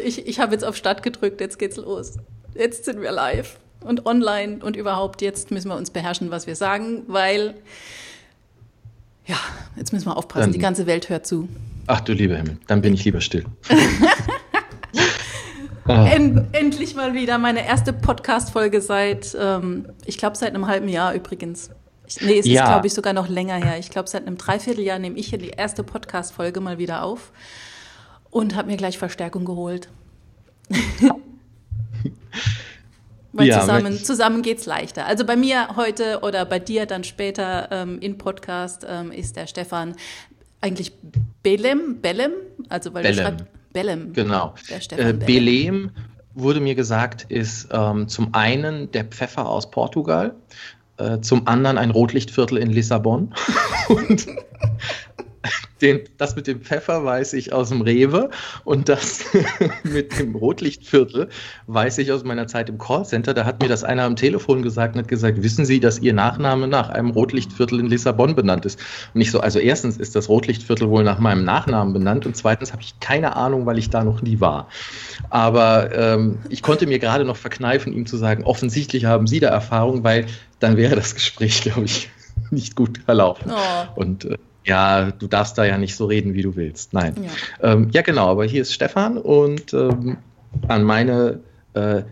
[0.00, 2.16] ich, ich habe jetzt auf Start gedrückt, jetzt geht's los.
[2.54, 6.56] Jetzt sind wir live und online und überhaupt, jetzt müssen wir uns beherrschen, was wir
[6.56, 7.54] sagen, weil,
[9.26, 9.36] ja,
[9.76, 11.48] jetzt müssen wir aufpassen, dann, die ganze Welt hört zu.
[11.86, 13.44] Ach du lieber Himmel, dann bin ich lieber still.
[15.88, 21.14] End, endlich mal wieder meine erste Podcast-Folge seit, ähm, ich glaube, seit einem halben Jahr
[21.14, 21.70] übrigens.
[22.06, 22.62] Ich, nee, es ja.
[22.62, 23.76] ist, glaube ich, sogar noch länger her.
[23.78, 27.32] Ich glaube, seit einem Dreivierteljahr nehme ich hier die erste Podcast-Folge mal wieder auf
[28.30, 29.88] und habe mir gleich Verstärkung geholt.
[33.32, 35.06] Weil ja, zusammen, zusammen geht es leichter.
[35.06, 39.46] Also bei mir heute oder bei dir dann später ähm, in Podcast ähm, ist der
[39.46, 39.94] Stefan
[40.60, 40.92] eigentlich
[41.42, 42.32] Belem, Belem,
[42.68, 43.16] also weil Bellem.
[43.16, 44.12] du schreibst Belem.
[44.12, 44.54] Genau.
[44.68, 45.90] Der Stefan äh, Belem
[46.34, 50.34] wurde mir gesagt, ist ähm, zum einen der Pfeffer aus Portugal,
[50.96, 53.32] äh, zum anderen ein Rotlichtviertel in Lissabon
[53.88, 54.26] und
[55.82, 58.30] den, das mit dem Pfeffer weiß ich aus dem Rewe
[58.64, 59.24] und das
[59.82, 61.28] mit dem Rotlichtviertel
[61.66, 63.34] weiß ich aus meiner Zeit im Callcenter.
[63.34, 66.12] Da hat mir das einer am Telefon gesagt und hat gesagt, wissen Sie, dass Ihr
[66.12, 68.78] Nachname nach einem Rotlichtviertel in Lissabon benannt ist?
[69.14, 72.72] Und ich so, also erstens ist das Rotlichtviertel wohl nach meinem Nachnamen benannt und zweitens
[72.72, 74.68] habe ich keine Ahnung, weil ich da noch nie war.
[75.30, 79.48] Aber ähm, ich konnte mir gerade noch verkneifen, ihm zu sagen, offensichtlich haben Sie da
[79.48, 80.26] Erfahrung, weil
[80.58, 82.10] dann wäre das Gespräch, glaube ich,
[82.50, 83.52] nicht gut verlaufen.
[83.52, 84.00] Oh.
[84.00, 86.92] Und äh, ja, du darfst da ja nicht so reden, wie du willst.
[86.92, 87.14] Nein.
[87.60, 90.18] Ja, ähm, ja genau, aber hier ist Stefan und ähm,
[90.68, 91.40] an meine
[91.74, 92.02] äh,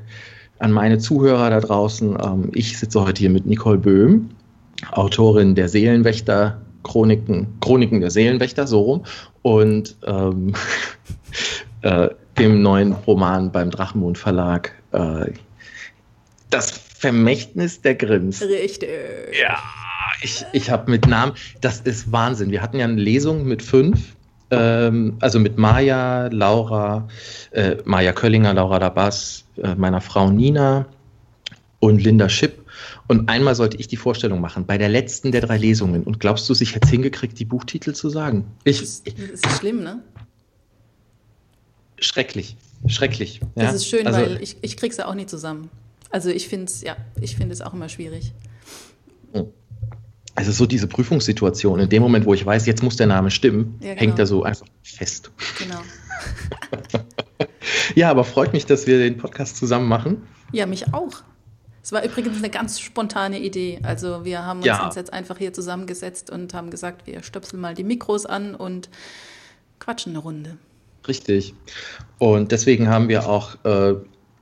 [0.59, 4.31] an meine Zuhörer da draußen, ähm, ich sitze heute hier mit Nicole Böhm,
[4.91, 9.05] Autorin der Seelenwächter, Chroniken, Chroniken der Seelenwächter, so rum,
[9.43, 10.55] und ähm,
[11.83, 15.33] äh, dem neuen Roman beim Drachenmond Verlag, äh,
[16.51, 18.43] Das Vermächtnis der Grims.
[18.43, 18.89] Richtig.
[19.41, 19.59] Ja
[20.23, 22.51] ich, ich habe mit Namen, das ist Wahnsinn.
[22.51, 24.17] Wir hatten ja eine Lesung mit fünf,
[24.51, 27.09] ähm, also mit Maja, Laura,
[27.53, 30.87] äh, Maja Köllinger, Laura Dabas, äh, meiner Frau Nina
[31.81, 32.65] und Linda Schipp.
[33.07, 36.03] Und einmal sollte ich die Vorstellung machen, bei der letzten der drei Lesungen.
[36.05, 38.45] Und glaubst du, ich hätte es hingekriegt, die Buchtitel zu sagen?
[38.65, 40.03] Ich, das, ist, das ist schlimm, ne?
[42.01, 43.41] Schrecklich, schrecklich.
[43.57, 43.65] Ja?
[43.65, 45.69] Das ist schön, also, weil ich, ich krieg's ja auch nicht zusammen.
[46.11, 48.33] Also ich finde es, ja, ich finde es auch immer schwierig.
[49.33, 49.49] Oh
[50.47, 51.81] ist so diese Prüfungssituation.
[51.81, 54.01] In dem Moment, wo ich weiß, jetzt muss der Name stimmen, ja, genau.
[54.01, 55.33] hängt er so einfach fest.
[55.59, 55.81] Genau.
[57.97, 60.23] ja, aber freut mich, dass wir den Podcast zusammen machen.
[60.53, 61.23] Ja, mich auch.
[61.83, 63.81] Es war übrigens eine ganz spontane Idee.
[63.83, 64.85] Also wir haben uns, ja.
[64.85, 68.91] uns jetzt einfach hier zusammengesetzt und haben gesagt, wir stöpseln mal die Mikros an und
[69.79, 70.59] quatschen eine Runde.
[71.07, 71.55] Richtig.
[72.19, 73.95] Und deswegen haben wir auch äh,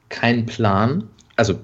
[0.08, 1.08] keinen Plan.
[1.36, 1.60] Also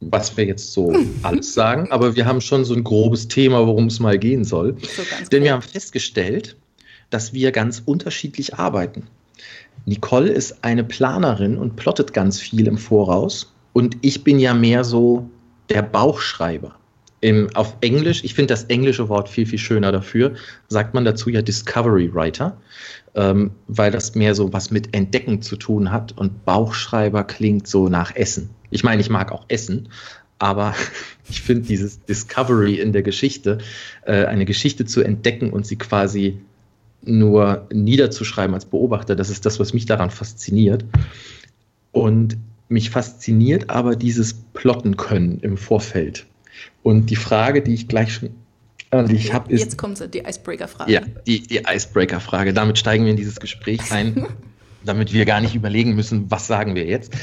[0.00, 3.86] was wir jetzt so alles sagen, aber wir haben schon so ein grobes Thema, worum
[3.86, 4.76] es mal gehen soll.
[4.80, 6.56] So Denn wir haben festgestellt,
[7.10, 9.06] dass wir ganz unterschiedlich arbeiten.
[9.86, 14.84] Nicole ist eine Planerin und plottet ganz viel im Voraus und ich bin ja mehr
[14.84, 15.28] so
[15.68, 16.74] der Bauchschreiber.
[17.20, 20.34] Im, auf Englisch, ich finde das englische Wort viel, viel schöner dafür,
[20.68, 22.56] sagt man dazu ja Discovery Writer,
[23.16, 27.88] ähm, weil das mehr so was mit Entdecken zu tun hat und Bauchschreiber klingt so
[27.88, 28.50] nach Essen.
[28.70, 29.88] Ich meine, ich mag auch Essen,
[30.38, 30.74] aber
[31.28, 33.58] ich finde dieses Discovery in der Geschichte,
[34.04, 36.40] äh, eine Geschichte zu entdecken und sie quasi
[37.02, 40.84] nur niederzuschreiben als Beobachter, das ist das, was mich daran fasziniert.
[41.92, 42.36] Und
[42.68, 46.26] mich fasziniert aber dieses Plotten können im Vorfeld.
[46.82, 48.30] Und die Frage, die ich gleich schon
[48.90, 49.60] an dich habe, ist.
[49.60, 50.92] Jetzt kommt die Icebreaker-Frage.
[50.92, 52.52] Ja, die, die Icebreaker-Frage.
[52.52, 54.26] Damit steigen wir in dieses Gespräch ein,
[54.84, 57.14] damit wir gar nicht überlegen müssen, was sagen wir jetzt.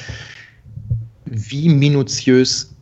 [1.25, 2.75] Wie minutiös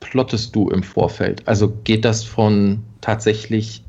[0.00, 1.46] plottest du im Vorfeld?
[1.46, 3.82] Also geht das von tatsächlich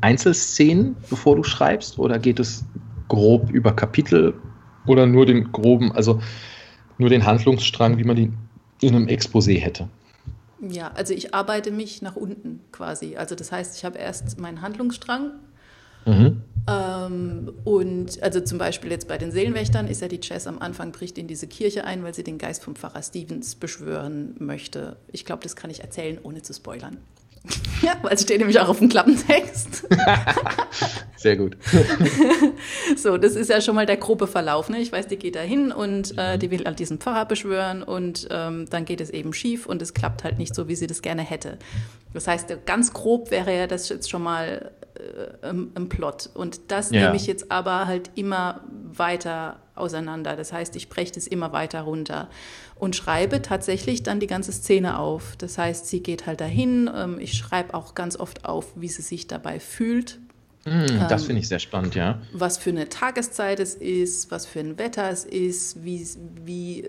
[0.00, 2.64] Einzelszenen, bevor du schreibst, oder geht es
[3.08, 4.34] grob über Kapitel
[4.86, 6.20] oder nur den groben, also
[6.98, 8.36] nur den Handlungsstrang, wie man ihn
[8.80, 9.88] in einem Exposé hätte?
[10.70, 13.16] Ja, also ich arbeite mich nach unten quasi.
[13.16, 15.32] Also das heißt, ich habe erst meinen Handlungsstrang
[16.06, 16.42] Mhm.
[16.68, 20.92] Ähm, und also zum Beispiel jetzt bei den Seelenwächtern ist ja die Jess am Anfang
[20.92, 24.96] bricht in diese Kirche ein, weil sie den Geist vom Pfarrer Stevens beschwören möchte.
[25.10, 26.98] Ich glaube, das kann ich erzählen, ohne zu spoilern.
[27.82, 29.88] Ja, weil es steht nämlich auch auf dem Klappentext.
[31.16, 31.56] Sehr gut.
[32.96, 34.68] so, das ist ja schon mal der grobe Verlauf.
[34.68, 34.78] Ne?
[34.78, 38.28] Ich weiß, die geht da hin und äh, die will halt diesen Pfarrer beschwören und
[38.30, 41.02] ähm, dann geht es eben schief und es klappt halt nicht so, wie sie das
[41.02, 41.58] gerne hätte.
[42.14, 44.70] Das heißt, ganz grob wäre ja das jetzt schon mal
[45.42, 46.30] im, im, Plot.
[46.34, 47.02] Und das ja.
[47.02, 50.36] nehme ich jetzt aber halt immer weiter auseinander.
[50.36, 52.28] Das heißt, ich breche es immer weiter runter
[52.76, 55.36] und schreibe tatsächlich dann die ganze Szene auf.
[55.36, 56.90] Das heißt, sie geht halt dahin.
[56.94, 60.18] Ähm, ich schreibe auch ganz oft auf, wie sie sich dabei fühlt.
[60.64, 62.20] Mm, das ähm, finde ich sehr spannend, ja.
[62.32, 66.06] Was für eine Tageszeit es ist, was für ein Wetter es ist, wie,
[66.44, 66.88] wie,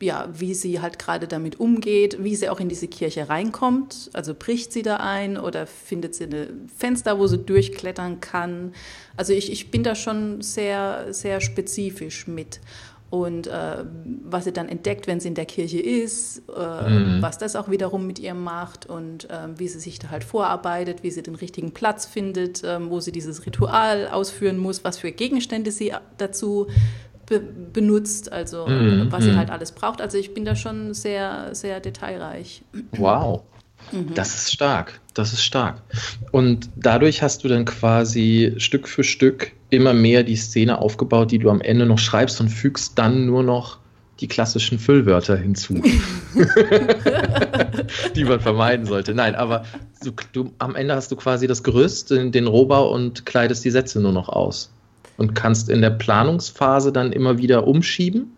[0.00, 4.10] ja, wie sie halt gerade damit umgeht, wie sie auch in diese Kirche reinkommt.
[4.12, 8.72] Also bricht sie da ein oder findet sie ein Fenster, wo sie durchklettern kann.
[9.16, 12.60] Also ich, ich bin da schon sehr, sehr spezifisch mit
[13.10, 13.84] und äh,
[14.24, 17.22] was sie dann entdeckt, wenn sie in der Kirche ist, äh, mhm.
[17.22, 21.02] was das auch wiederum mit ihr macht und äh, wie sie sich da halt vorarbeitet,
[21.02, 25.10] wie sie den richtigen Platz findet, ähm, wo sie dieses Ritual ausführen muss, was für
[25.10, 26.66] Gegenstände sie dazu
[27.28, 27.40] be
[27.72, 29.08] benutzt, also mhm.
[29.10, 29.36] was sie mhm.
[29.36, 30.00] halt alles braucht.
[30.00, 32.62] Also ich bin da schon sehr, sehr detailreich.
[32.92, 33.42] Wow.
[33.92, 34.14] Mhm.
[34.14, 35.82] Das ist stark, das ist stark.
[36.32, 41.38] Und dadurch hast du dann quasi Stück für Stück immer mehr die Szene aufgebaut, die
[41.38, 43.78] du am Ende noch schreibst und fügst dann nur noch
[44.20, 45.74] die klassischen Füllwörter hinzu,
[48.16, 49.14] die man vermeiden sollte.
[49.14, 49.64] Nein, aber
[50.02, 53.70] du, du, am Ende hast du quasi das Gerüst, den, den Rohbau und kleidest die
[53.70, 54.72] Sätze nur noch aus.
[55.18, 58.36] Und kannst in der Planungsphase dann immer wieder umschieben?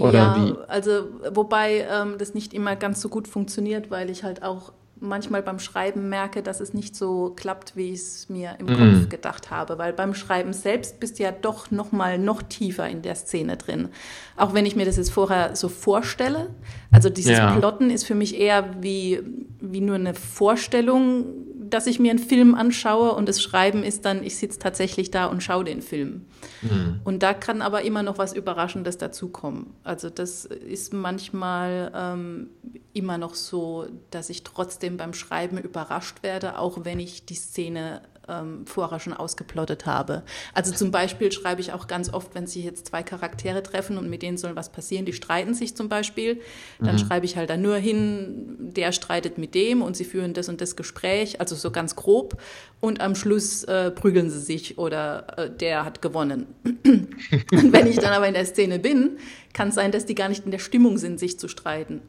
[0.00, 0.54] Oder ja, wie?
[0.68, 5.42] also wobei ähm, das nicht immer ganz so gut funktioniert, weil ich halt auch manchmal
[5.42, 8.76] beim Schreiben merke, dass es nicht so klappt, wie ich es mir im mhm.
[8.76, 12.88] Kopf gedacht habe, weil beim Schreiben selbst bist du ja doch noch mal noch tiefer
[12.88, 13.88] in der Szene drin.
[14.36, 16.50] Auch wenn ich mir das jetzt vorher so vorstelle,
[16.92, 17.56] also dieses ja.
[17.56, 19.20] Plotten ist für mich eher wie
[19.60, 21.24] wie nur eine Vorstellung,
[21.72, 25.26] dass ich mir einen Film anschaue und das Schreiben ist dann, ich sitze tatsächlich da
[25.26, 26.26] und schaue den Film.
[26.60, 27.00] Mhm.
[27.04, 29.74] Und da kann aber immer noch was Überraschendes dazukommen.
[29.82, 32.50] Also das ist manchmal ähm,
[32.92, 38.02] immer noch so, dass ich trotzdem beim Schreiben überrascht werde, auch wenn ich die Szene
[38.28, 40.22] ähm, vorher schon ausgeplottet habe.
[40.54, 44.08] Also zum Beispiel schreibe ich auch ganz oft, wenn sich jetzt zwei Charaktere treffen und
[44.08, 46.40] mit denen soll was passieren, die streiten sich zum Beispiel,
[46.80, 46.98] dann mhm.
[46.98, 50.60] schreibe ich halt da nur hin, der streitet mit dem und sie führen das und
[50.60, 52.40] das Gespräch, also so ganz grob
[52.80, 56.46] und am Schluss äh, prügeln sie sich oder äh, der hat gewonnen.
[56.64, 59.18] und wenn ich dann aber in der Szene bin,
[59.52, 62.02] kann es sein, dass die gar nicht in der Stimmung sind, sich zu streiten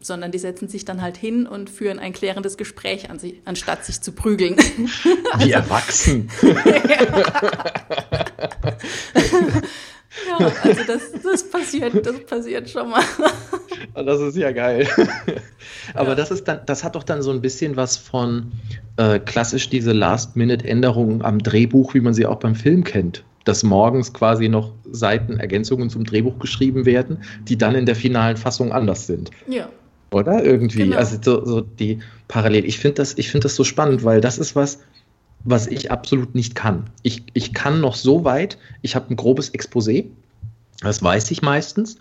[0.00, 3.84] sondern die setzen sich dann halt hin und führen ein klärendes Gespräch an sich, anstatt
[3.84, 4.56] sich zu prügeln.
[5.32, 6.30] also, Wie erwachsen.
[6.42, 6.54] ja,
[10.62, 13.02] also das, das, passiert, das passiert schon mal.
[13.94, 14.86] Das ist ja geil.
[15.94, 16.14] Aber ja.
[16.14, 18.52] das ist dann, das hat doch dann so ein bisschen was von
[18.98, 24.12] äh, klassisch diese Last-Minute-Änderungen am Drehbuch, wie man sie auch beim Film kennt dass morgens
[24.12, 29.30] quasi noch Seitenergänzungen zum Drehbuch geschrieben werden, die dann in der finalen Fassung anders sind.
[29.48, 29.70] Ja.
[30.10, 30.44] Oder?
[30.44, 30.78] Irgendwie.
[30.78, 30.96] Genau.
[30.96, 32.64] Also so, so die Parallel.
[32.64, 34.80] Ich finde das, find das so spannend, weil das ist was,
[35.44, 36.90] was ich absolut nicht kann.
[37.02, 40.06] Ich, ich kann noch so weit, ich habe ein grobes Exposé,
[40.80, 41.96] das weiß ich meistens.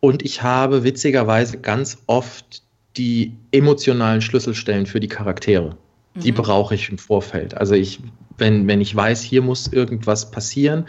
[0.00, 2.62] Und ich habe witzigerweise ganz oft
[2.96, 5.76] die emotionalen Schlüsselstellen für die Charaktere.
[6.14, 6.20] Mhm.
[6.20, 7.56] Die brauche ich im Vorfeld.
[7.56, 8.00] Also ich,
[8.38, 10.86] wenn, wenn ich weiß, hier muss irgendwas passieren,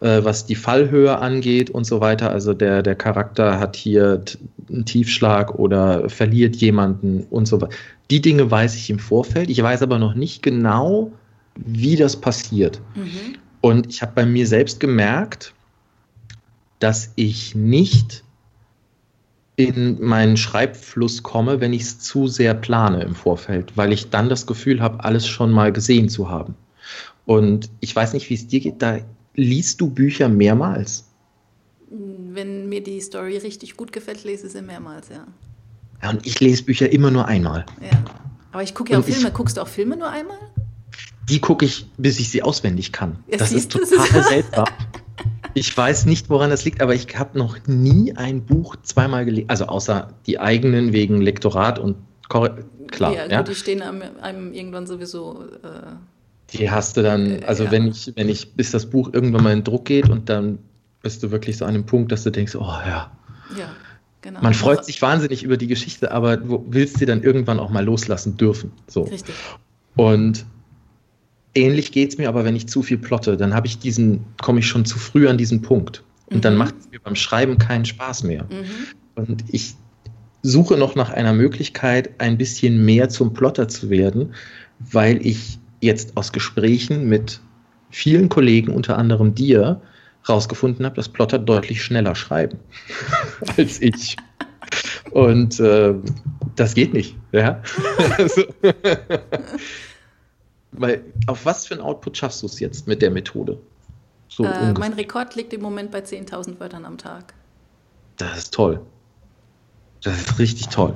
[0.00, 2.30] äh, was die Fallhöhe angeht und so weiter.
[2.30, 4.22] Also der, der Charakter hat hier
[4.68, 7.74] einen Tiefschlag oder verliert jemanden und so weiter.
[8.10, 9.50] Die Dinge weiß ich im Vorfeld.
[9.50, 11.12] Ich weiß aber noch nicht genau,
[11.56, 12.80] wie das passiert.
[12.94, 13.36] Mhm.
[13.60, 15.52] Und ich habe bei mir selbst gemerkt,
[16.78, 18.22] dass ich nicht
[19.56, 24.28] in meinen Schreibfluss komme, wenn ich es zu sehr plane im Vorfeld, weil ich dann
[24.28, 26.54] das Gefühl habe, alles schon mal gesehen zu haben.
[27.26, 29.00] Und ich weiß nicht, wie es dir geht, da
[29.38, 31.04] liest du Bücher mehrmals?
[31.90, 35.26] Wenn mir die Story richtig gut gefällt, lese ich sie mehrmals, ja.
[36.02, 37.64] Ja, und ich lese Bücher immer nur einmal.
[37.80, 37.98] Ja.
[38.52, 39.28] Aber ich gucke ja auch Filme.
[39.28, 40.36] Ich, Guckst du auch Filme nur einmal?
[41.28, 43.18] Die gucke ich, bis ich sie auswendig kann.
[43.30, 44.66] Ja, das ist total seltsam.
[45.54, 49.48] Ich weiß nicht, woran das liegt, aber ich habe noch nie ein Buch zweimal gelesen.
[49.48, 51.96] Also außer die eigenen wegen Lektorat und
[52.28, 53.14] klar.
[53.14, 53.42] Ja, ja.
[53.42, 55.44] die stehen einem, einem irgendwann sowieso.
[55.62, 55.96] Äh
[56.52, 57.70] die hast du dann, also ja.
[57.70, 60.58] wenn ich, wenn ich, bis das Buch irgendwann mal in Druck geht und dann
[61.02, 63.10] bist du wirklich so an einem Punkt, dass du denkst, oh ja.
[63.56, 63.70] Ja,
[64.22, 64.40] genau.
[64.42, 67.84] Man freut sich wahnsinnig über die Geschichte, aber du willst sie dann irgendwann auch mal
[67.84, 68.72] loslassen dürfen.
[68.86, 69.02] So.
[69.02, 69.34] Richtig.
[69.96, 70.44] Und
[71.54, 74.60] ähnlich geht es mir aber, wenn ich zu viel plotte, dann habe ich diesen, komme
[74.60, 76.02] ich schon zu früh an diesen Punkt.
[76.26, 76.40] Und mhm.
[76.42, 78.44] dann macht es mir beim Schreiben keinen Spaß mehr.
[78.44, 79.22] Mhm.
[79.22, 79.74] Und ich
[80.42, 84.34] suche noch nach einer Möglichkeit, ein bisschen mehr zum Plotter zu werden,
[84.78, 87.40] weil ich jetzt aus Gesprächen mit
[87.90, 89.80] vielen Kollegen, unter anderem dir,
[90.28, 92.58] rausgefunden habe, dass Plotter deutlich schneller schreiben
[93.56, 94.16] als ich.
[95.10, 95.94] Und äh,
[96.56, 97.16] das geht nicht.
[97.32, 97.62] Ja?
[98.18, 98.42] also,
[100.72, 103.58] weil auf was für ein Output schaffst du es jetzt mit der Methode?
[104.28, 107.34] So äh, mein Rekord liegt im Moment bei 10.000 Wörtern am Tag.
[108.18, 108.80] Das ist toll.
[110.02, 110.94] Das ist richtig toll.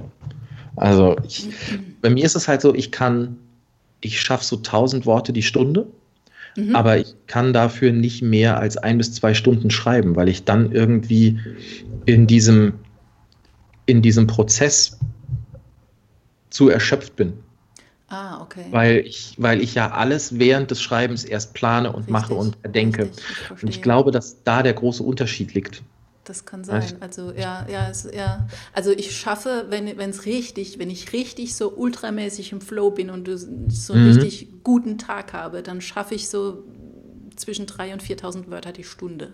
[0.76, 1.48] Also ich,
[2.02, 3.38] bei mir ist es halt so, ich kann
[4.02, 5.86] ich schaffe so 1000 Worte die Stunde.
[6.56, 6.76] Mhm.
[6.76, 10.72] Aber ich kann dafür nicht mehr als ein bis zwei Stunden schreiben, weil ich dann
[10.72, 11.38] irgendwie
[12.04, 12.74] in diesem,
[13.86, 14.98] in diesem Prozess
[16.50, 17.32] zu erschöpft bin.
[18.08, 18.66] Ah, okay.
[18.70, 22.58] Weil ich, weil ich ja alles während des Schreibens erst plane und richtig, mache und
[22.66, 23.04] denke.
[23.04, 23.24] Richtig,
[23.56, 25.82] ich und ich glaube, dass da der große Unterschied liegt.
[26.24, 26.84] Das kann sein.
[27.00, 28.46] Also ja, ja, es, ja.
[28.72, 33.28] Also ich schaffe, wenn es richtig, wenn ich richtig so ultramäßig im Flow bin und
[33.68, 34.20] so einen mhm.
[34.20, 36.62] richtig guten Tag habe, dann schaffe ich so
[37.34, 39.32] zwischen 3.000 und 4.000 Wörter die Stunde.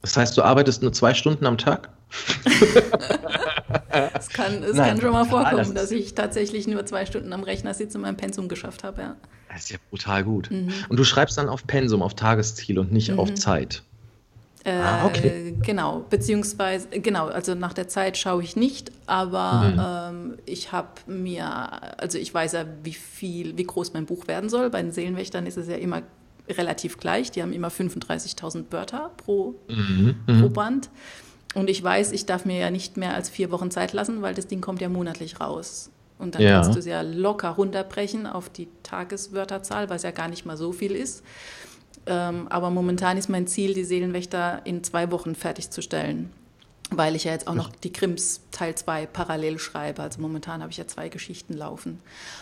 [0.00, 1.90] Das heißt, du arbeitest nur zwei Stunden am Tag?
[4.14, 7.32] es kann, es Nein, kann schon mal vorkommen, das dass ich tatsächlich nur zwei Stunden
[7.32, 9.00] am Rechner sitze und mein Pensum geschafft habe.
[9.00, 9.16] Ja.
[9.48, 10.50] Das ist ja brutal gut.
[10.50, 10.72] Mhm.
[10.88, 13.20] Und du schreibst dann auf Pensum, auf Tagesziel und nicht mhm.
[13.20, 13.84] auf Zeit.
[14.64, 15.56] Äh, ah, okay.
[15.62, 20.32] Genau, beziehungsweise, genau, also nach der Zeit schaue ich nicht, aber mhm.
[20.32, 24.48] ähm, ich habe mir, also ich weiß ja, wie viel, wie groß mein Buch werden
[24.48, 24.70] soll.
[24.70, 26.02] Bei den Seelenwächtern ist es ja immer
[26.48, 27.30] relativ gleich.
[27.32, 30.16] Die haben immer 35.000 Wörter pro, mhm.
[30.26, 30.52] pro mhm.
[30.52, 30.90] Band.
[31.54, 34.34] Und ich weiß, ich darf mir ja nicht mehr als vier Wochen Zeit lassen, weil
[34.34, 35.90] das Ding kommt ja monatlich raus.
[36.18, 36.52] Und dann ja.
[36.60, 40.72] kannst du es ja locker runterbrechen auf die Tageswörterzahl, was ja gar nicht mal so
[40.72, 41.24] viel ist.
[42.06, 46.30] Ähm, aber momentan ist mein Ziel, die Seelenwächter in zwei Wochen fertigzustellen,
[46.90, 50.02] weil ich ja jetzt auch noch die Krims Teil 2 parallel schreibe.
[50.02, 52.00] Also momentan habe ich ja zwei Geschichten laufen.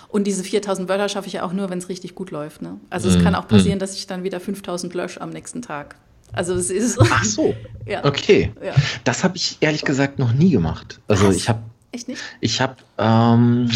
[0.09, 2.63] Und diese 4000 Wörter schaffe ich ja auch nur, wenn es richtig gut läuft.
[2.63, 2.79] Ne?
[2.89, 3.17] Also mhm.
[3.17, 3.81] es kann auch passieren, mhm.
[3.81, 5.97] dass ich dann wieder 5000 lösche am nächsten Tag.
[6.33, 6.99] Also es ist.
[7.01, 7.55] Ach so.
[7.87, 8.05] ja.
[8.05, 8.53] Okay.
[8.65, 8.75] Ja.
[9.05, 11.01] Das habe ich ehrlich gesagt noch nie gemacht.
[11.09, 11.37] Also Was?
[11.37, 11.61] ich habe.
[11.93, 12.23] Echt nicht?
[12.41, 13.69] Ich habe ähm,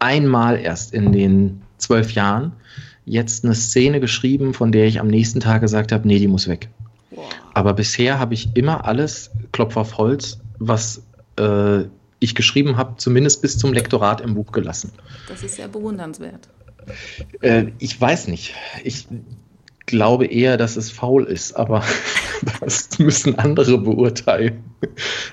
[0.00, 2.52] einmal erst in den zwölf Jahren
[3.08, 6.48] jetzt eine Szene geschrieben, von der ich am nächsten Tag gesagt habe, nee, die muss
[6.48, 6.68] weg.
[7.10, 7.28] Wow.
[7.54, 11.02] Aber bisher habe ich immer alles, Klopf auf Holz, was
[11.38, 11.84] äh,
[12.20, 14.92] ich geschrieben habe, zumindest bis zum Lektorat im Buch gelassen.
[15.28, 16.48] Das ist sehr bewundernswert.
[17.40, 18.54] Äh, ich weiß nicht.
[18.84, 19.06] Ich
[19.86, 21.82] glaube eher, dass es faul ist, aber
[22.60, 24.62] das müssen andere beurteilen.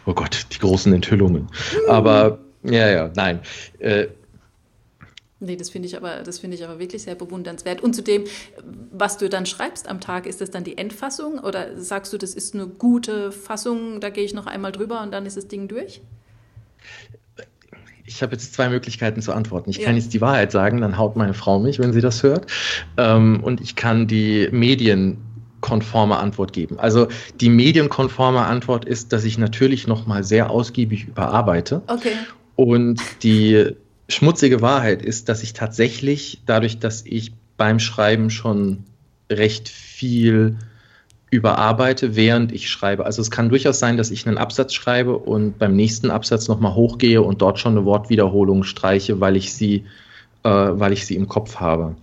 [0.05, 1.47] Oh Gott, die großen Enthüllungen.
[1.87, 3.39] Aber ja, ja, nein.
[3.79, 4.07] Äh,
[5.41, 7.81] Nee, das finde ich aber, das finde ich aber wirklich sehr bewundernswert.
[7.81, 8.23] Und zudem,
[8.91, 12.33] was du dann schreibst am Tag, ist das dann die Endfassung oder sagst du, das
[12.33, 15.67] ist eine gute Fassung, da gehe ich noch einmal drüber und dann ist das Ding
[15.67, 16.01] durch?
[18.05, 19.69] Ich habe jetzt zwei Möglichkeiten zu antworten.
[19.71, 19.85] Ich ja.
[19.85, 22.49] kann jetzt die Wahrheit sagen, dann haut meine Frau mich, wenn sie das hört.
[22.95, 26.79] Ähm, und ich kann die medienkonforme Antwort geben.
[26.79, 27.07] Also
[27.41, 31.81] die medienkonforme Antwort ist, dass ich natürlich nochmal sehr ausgiebig überarbeite.
[31.87, 32.13] Okay.
[32.55, 33.75] Und die
[34.07, 38.83] schmutzige Wahrheit ist, dass ich tatsächlich, dadurch, dass ich beim Schreiben schon
[39.31, 40.57] recht viel
[41.31, 43.05] überarbeite, während ich schreibe.
[43.05, 46.75] Also es kann durchaus sein, dass ich einen Absatz schreibe und beim nächsten Absatz nochmal
[46.75, 49.85] hochgehe und dort schon eine Wortwiederholung streiche, weil ich sie,
[50.43, 51.95] äh, weil ich sie im Kopf habe.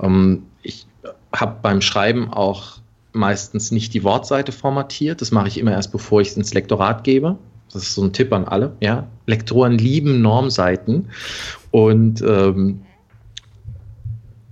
[0.00, 0.86] Ähm, ich
[1.34, 2.78] habe beim Schreiben auch
[3.12, 5.20] meistens nicht die Wortseite formatiert.
[5.20, 7.38] Das mache ich immer erst, bevor ich es ins Lektorat gebe.
[7.72, 8.76] Das ist so ein Tipp an alle.
[8.80, 9.06] Ja?
[9.26, 11.08] Lektoren lieben Normseiten.
[11.70, 12.82] Und ähm,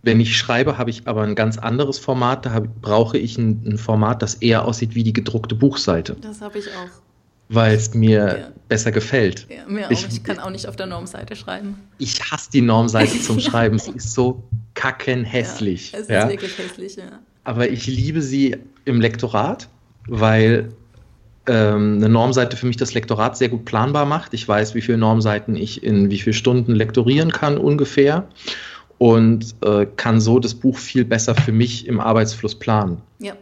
[0.02, 2.44] wenn ich schreibe, habe ich aber ein ganz anderes Format.
[2.44, 6.16] Da hab, brauche ich ein, ein, Format, das eher aussieht wie die gedruckte Buchseite.
[6.20, 6.90] Das habe ich auch.
[7.48, 8.48] Weil es mir ja.
[8.68, 9.46] besser gefällt.
[9.48, 9.90] Ja, mir auch.
[9.90, 11.78] Ich, ich, kann auch nicht auf der Normseite schreiben.
[11.98, 13.78] Ich hasse die Normseite zum Schreiben.
[13.78, 14.42] Sie ist so
[14.74, 15.92] kackenhässlich.
[15.92, 17.20] Ja, es ist wirklich hässlich, ja.
[17.44, 19.68] Aber ich liebe sie im Lektorat,
[20.06, 20.70] weil
[21.46, 24.34] ähm, eine Normseite für mich das Lektorat sehr gut planbar macht.
[24.34, 28.28] Ich weiß, wie viele Normseiten ich in wie viele Stunden lektorieren kann ungefähr
[28.98, 33.02] und äh, kann so das Buch viel besser für mich im Arbeitsfluss planen.
[33.18, 33.34] Ja.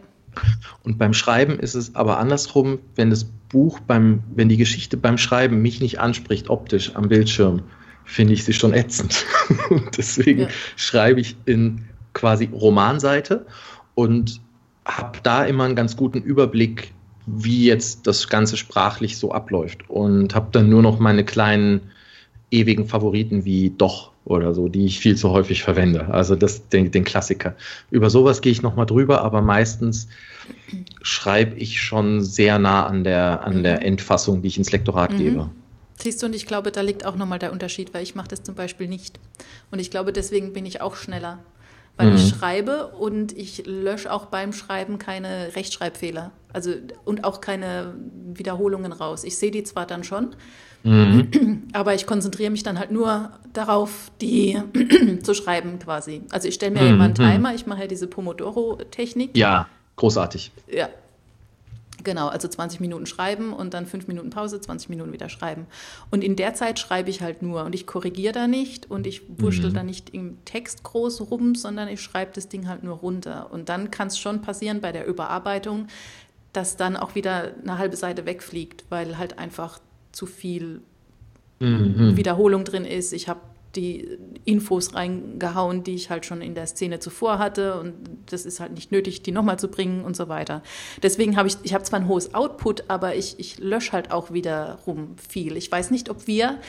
[0.83, 5.17] Und beim Schreiben ist es aber andersrum, wenn das Buch beim, wenn die Geschichte beim
[5.17, 7.61] Schreiben mich nicht anspricht optisch am Bildschirm,
[8.03, 9.25] finde ich sie schon ätzend.
[9.97, 10.47] Deswegen ja.
[10.75, 13.45] schreibe ich in quasi Romanseite
[13.95, 14.41] und
[14.85, 16.93] habe da immer einen ganz guten Überblick,
[17.25, 19.89] wie jetzt das Ganze sprachlich so abläuft.
[19.89, 21.81] Und habe dann nur noch meine kleinen
[22.51, 26.07] ewigen Favoriten wie Doch oder so, die ich viel zu häufig verwende.
[26.09, 27.55] Also das, den, den Klassiker.
[27.91, 30.07] Über sowas gehe ich nochmal drüber, aber meistens
[31.01, 35.17] schreibe ich schon sehr nah an der, an der Endfassung, die ich ins Lektorat mhm.
[35.17, 35.49] gebe.
[35.95, 38.43] Siehst du, und ich glaube, da liegt auch nochmal der Unterschied, weil ich mache das
[38.43, 39.19] zum Beispiel nicht.
[39.71, 41.39] Und ich glaube, deswegen bin ich auch schneller
[41.97, 42.15] weil mhm.
[42.15, 46.31] ich schreibe und ich lösche auch beim Schreiben keine Rechtschreibfehler.
[46.51, 46.71] Also
[47.05, 47.95] und auch keine
[48.33, 49.23] Wiederholungen raus.
[49.23, 50.35] Ich sehe die zwar dann schon,
[50.83, 51.67] mhm.
[51.73, 54.59] aber ich konzentriere mich dann halt nur darauf, die
[55.23, 56.21] zu schreiben quasi.
[56.31, 56.93] Also ich stelle mir mhm.
[56.93, 57.31] immer einen mhm.
[57.31, 59.35] Timer, ich mache ja diese Pomodoro-Technik.
[59.37, 60.51] Ja, großartig.
[60.71, 60.89] Ja.
[62.03, 65.67] Genau, also 20 Minuten schreiben und dann 5 Minuten Pause, 20 Minuten wieder schreiben.
[66.11, 69.21] Und in der Zeit schreibe ich halt nur und ich korrigiere da nicht und ich
[69.39, 69.73] wurschtel mhm.
[69.73, 73.51] da nicht im Text groß rum, sondern ich schreibe das Ding halt nur runter.
[73.51, 75.87] Und dann kann es schon passieren bei der Überarbeitung,
[76.51, 79.79] dass dann auch wieder eine halbe Seite wegfliegt, weil halt einfach
[80.11, 80.81] zu viel
[81.59, 82.17] mhm.
[82.17, 83.13] Wiederholung drin ist.
[83.13, 83.39] Ich habe
[83.75, 87.93] die Infos reingehauen, die ich halt schon in der Szene zuvor hatte und
[88.27, 90.61] das ist halt nicht nötig, die nochmal zu bringen und so weiter.
[91.01, 94.31] Deswegen habe ich, ich habe zwar ein hohes Output, aber ich, ich lösche halt auch
[94.31, 95.57] wiederum viel.
[95.57, 96.59] Ich weiß nicht, ob wir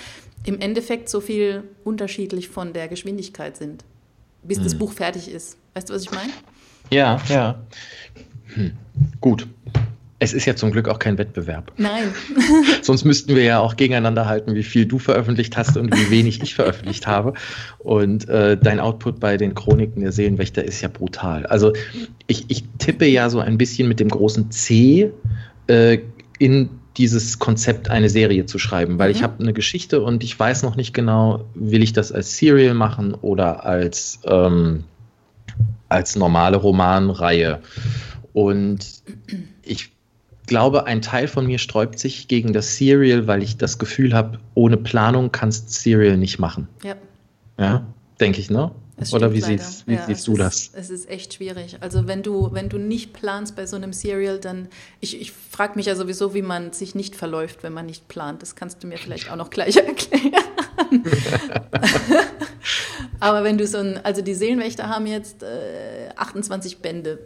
[0.44, 3.84] im Endeffekt so viel unterschiedlich von der Geschwindigkeit sind,
[4.42, 4.64] bis hm.
[4.64, 5.58] das Buch fertig ist.
[5.74, 6.32] Weißt du, was ich meine?
[6.90, 7.60] Ja, ja.
[8.54, 8.72] Hm.
[9.20, 9.46] Gut.
[10.24, 11.70] Es ist ja zum Glück auch kein Wettbewerb.
[11.76, 12.04] Nein.
[12.82, 16.42] Sonst müssten wir ja auch gegeneinander halten, wie viel du veröffentlicht hast und wie wenig
[16.42, 17.34] ich veröffentlicht habe.
[17.78, 21.44] Und äh, dein Output bei den Chroniken der Seelenwächter ist ja brutal.
[21.46, 21.74] Also
[22.26, 25.12] ich, ich tippe ja so ein bisschen mit dem großen C
[25.66, 25.98] äh,
[26.38, 29.16] in dieses Konzept eine Serie zu schreiben, weil mhm.
[29.16, 32.72] ich habe eine Geschichte und ich weiß noch nicht genau, will ich das als Serial
[32.72, 34.84] machen oder als, ähm,
[35.90, 37.60] als normale Romanreihe.
[38.32, 39.02] Und
[40.46, 44.38] glaube, ein Teil von mir sträubt sich gegen das Serial, weil ich das Gefühl habe,
[44.54, 46.68] ohne Planung kannst Serial nicht machen.
[46.82, 46.96] Ja.
[47.58, 47.86] Ja,
[48.20, 48.72] denke ich, ne?
[49.12, 50.70] Oder wie, siehst, wie ja, siehst du ist, das?
[50.72, 51.78] Es ist echt schwierig.
[51.80, 54.68] Also wenn du, wenn du nicht planst bei so einem Serial, dann,
[55.00, 58.40] ich, ich frage mich ja sowieso, wie man sich nicht verläuft, wenn man nicht plant.
[58.40, 60.44] Das kannst du mir vielleicht auch noch gleich erklären.
[63.20, 67.18] Aber wenn du so ein, also die Seelenwächter haben jetzt äh, 28 Bände.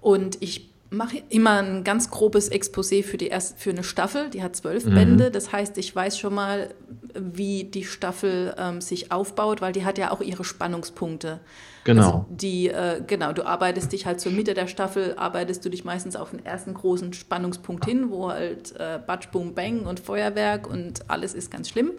[0.00, 4.42] Und ich mache immer ein ganz grobes Exposé für, die erst, für eine Staffel, die
[4.42, 4.94] hat zwölf mhm.
[4.94, 5.30] Bände.
[5.30, 6.74] Das heißt, ich weiß schon mal,
[7.14, 11.40] wie die Staffel ähm, sich aufbaut, weil die hat ja auch ihre Spannungspunkte.
[11.84, 12.02] Genau.
[12.02, 15.84] Also die, äh, genau, du arbeitest dich halt zur Mitte der Staffel, arbeitest du dich
[15.84, 20.68] meistens auf den ersten großen Spannungspunkt hin, wo halt äh, Batsch, Boom, Bang und Feuerwerk
[20.68, 21.92] und alles ist ganz schlimm.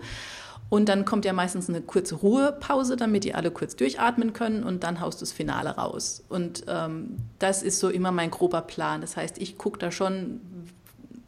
[0.70, 4.84] Und dann kommt ja meistens eine kurze Ruhepause, damit die alle kurz durchatmen können und
[4.84, 6.24] dann haust du das Finale raus.
[6.28, 9.02] Und ähm, das ist so immer mein grober Plan.
[9.02, 10.42] Das heißt, ich gucke da schon,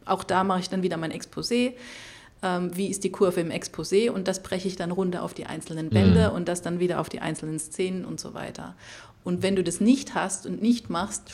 [0.04, 1.74] auch da mache ich dann wieder mein Exposé.
[2.42, 4.10] Ähm, wie ist die Kurve im Exposé?
[4.10, 6.36] Und das breche ich dann runter auf die einzelnen Bände mhm.
[6.36, 8.74] und das dann wieder auf die einzelnen Szenen und so weiter.
[9.24, 11.30] Und wenn du das nicht hast und nicht machst,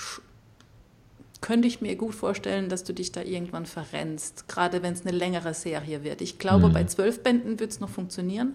[1.45, 5.15] könnte ich mir gut vorstellen, dass du dich da irgendwann verrennst, gerade wenn es eine
[5.15, 6.23] längere Serie wird.
[6.23, 6.73] Ich glaube, mhm.
[6.73, 8.55] bei zwölf Bänden wird es noch funktionieren.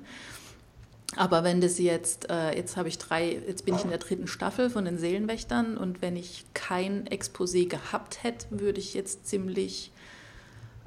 [1.16, 4.26] Aber wenn das jetzt, äh, jetzt habe ich drei, jetzt bin ich in der dritten
[4.26, 9.92] Staffel von den Seelenwächtern und wenn ich kein Exposé gehabt hätte, würde ich jetzt ziemlich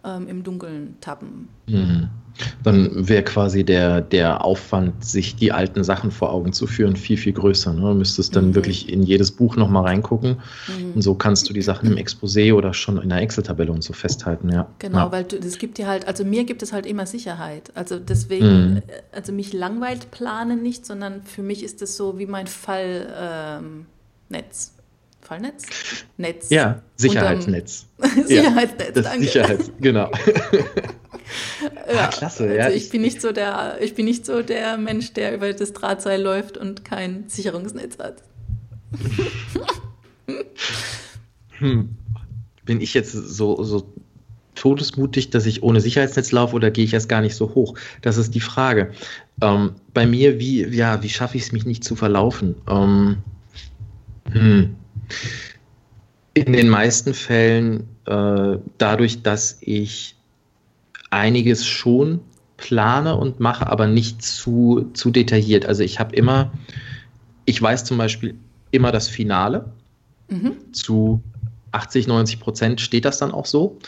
[0.05, 1.49] ähm, im Dunkeln tappen.
[1.67, 2.09] Mhm.
[2.63, 7.19] Dann wäre quasi der, der Aufwand, sich die alten Sachen vor Augen zu führen, viel,
[7.19, 7.73] viel größer.
[7.75, 7.81] Ne?
[7.81, 8.55] Du müsstest dann mhm.
[8.55, 10.39] wirklich in jedes Buch nochmal reingucken.
[10.69, 10.93] Mhm.
[10.95, 13.93] Und so kannst du die Sachen im Exposé oder schon in der Excel-Tabelle und so
[13.93, 14.51] festhalten.
[14.51, 14.67] Ja.
[14.79, 15.13] Genau, ja.
[15.13, 17.71] weil es gibt dir halt, also mir gibt es halt immer Sicherheit.
[17.75, 18.83] Also deswegen, mhm.
[19.13, 23.63] also mich langweilt Planen nicht, sondern für mich ist das so wie mein Fallnetz.
[24.31, 24.82] Ähm,
[25.33, 25.63] Fallnetz?
[26.19, 26.51] Netz.
[26.51, 27.87] Ja, Sicherheitsnetz.
[28.27, 29.25] Sicherheitsnetz, ja, danke.
[29.25, 30.11] Sicherheits, genau.
[31.91, 32.69] ja, ah, klasse, also ja.
[32.69, 36.21] Ich bin nicht so der, ich bin nicht so der Mensch, der über das Drahtseil
[36.21, 38.23] läuft und kein Sicherungsnetz hat.
[41.59, 41.97] hm.
[42.67, 43.91] Bin ich jetzt so, so
[44.55, 47.79] todesmutig, dass ich ohne Sicherheitsnetz laufe oder gehe ich erst gar nicht so hoch?
[48.03, 48.93] Das ist die Frage.
[49.41, 52.57] Ähm, bei mir, wie, ja, wie schaffe ich es mich nicht zu verlaufen?
[52.69, 53.17] Ähm,
[54.31, 54.77] hm.
[56.35, 60.17] In den meisten Fällen äh, dadurch, dass ich
[61.11, 62.21] einiges schon
[62.57, 65.67] plane und mache, aber nicht zu, zu detailliert.
[65.67, 66.53] Also ich habe immer,
[67.45, 68.35] ich weiß zum Beispiel
[68.71, 69.73] immer das Finale.
[70.29, 70.73] Mhm.
[70.73, 71.21] Zu
[71.73, 73.79] 80, 90 Prozent steht das dann auch so.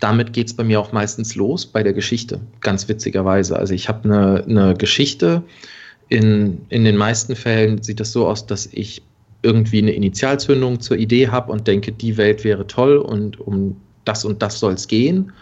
[0.00, 3.58] Damit geht es bei mir auch meistens los bei der Geschichte, ganz witzigerweise.
[3.58, 5.42] Also ich habe eine, eine Geschichte.
[6.08, 9.02] In, in den meisten Fällen sieht das so aus, dass ich
[9.42, 14.24] irgendwie eine Initialzündung zur Idee habe und denke, die Welt wäre toll und um das
[14.24, 15.32] und das soll es gehen.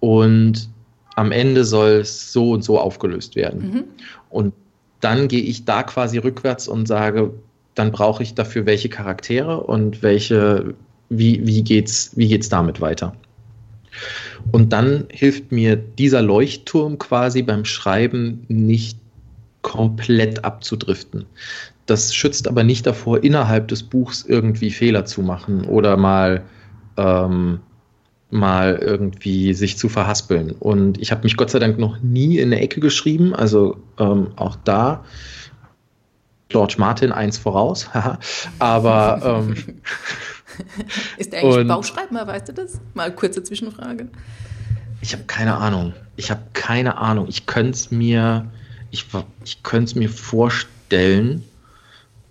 [0.00, 0.68] Und
[1.16, 3.70] am Ende soll es so und so aufgelöst werden.
[3.70, 3.84] Mhm.
[4.30, 4.54] Und
[5.00, 7.32] dann gehe ich da quasi rückwärts und sage,
[7.74, 10.74] dann brauche ich dafür welche Charaktere und welche,
[11.08, 13.14] wie, wie geht's, wie geht's damit weiter?
[14.52, 18.98] Und dann hilft mir dieser Leuchtturm quasi beim Schreiben nicht
[19.62, 21.26] komplett abzudriften.
[21.86, 26.42] Das schützt aber nicht davor, innerhalb des Buchs irgendwie Fehler zu machen oder mal,
[26.96, 27.60] ähm,
[28.30, 30.52] mal irgendwie sich zu verhaspeln.
[30.52, 34.28] Und ich habe mich Gott sei Dank noch nie in eine Ecke geschrieben, also ähm,
[34.36, 35.04] auch da
[36.48, 37.88] George Martin eins voraus,
[38.58, 39.56] aber ähm,
[41.16, 42.80] Ist der eigentlich und, Bauchschreiber, weißt du das?
[42.94, 44.08] Mal kurze Zwischenfrage.
[45.00, 45.92] Ich habe keine Ahnung.
[46.16, 47.26] Ich habe keine Ahnung.
[47.28, 48.50] Ich könnte es mir,
[48.90, 49.06] ich,
[49.44, 51.44] ich könnte es mir vorstellen,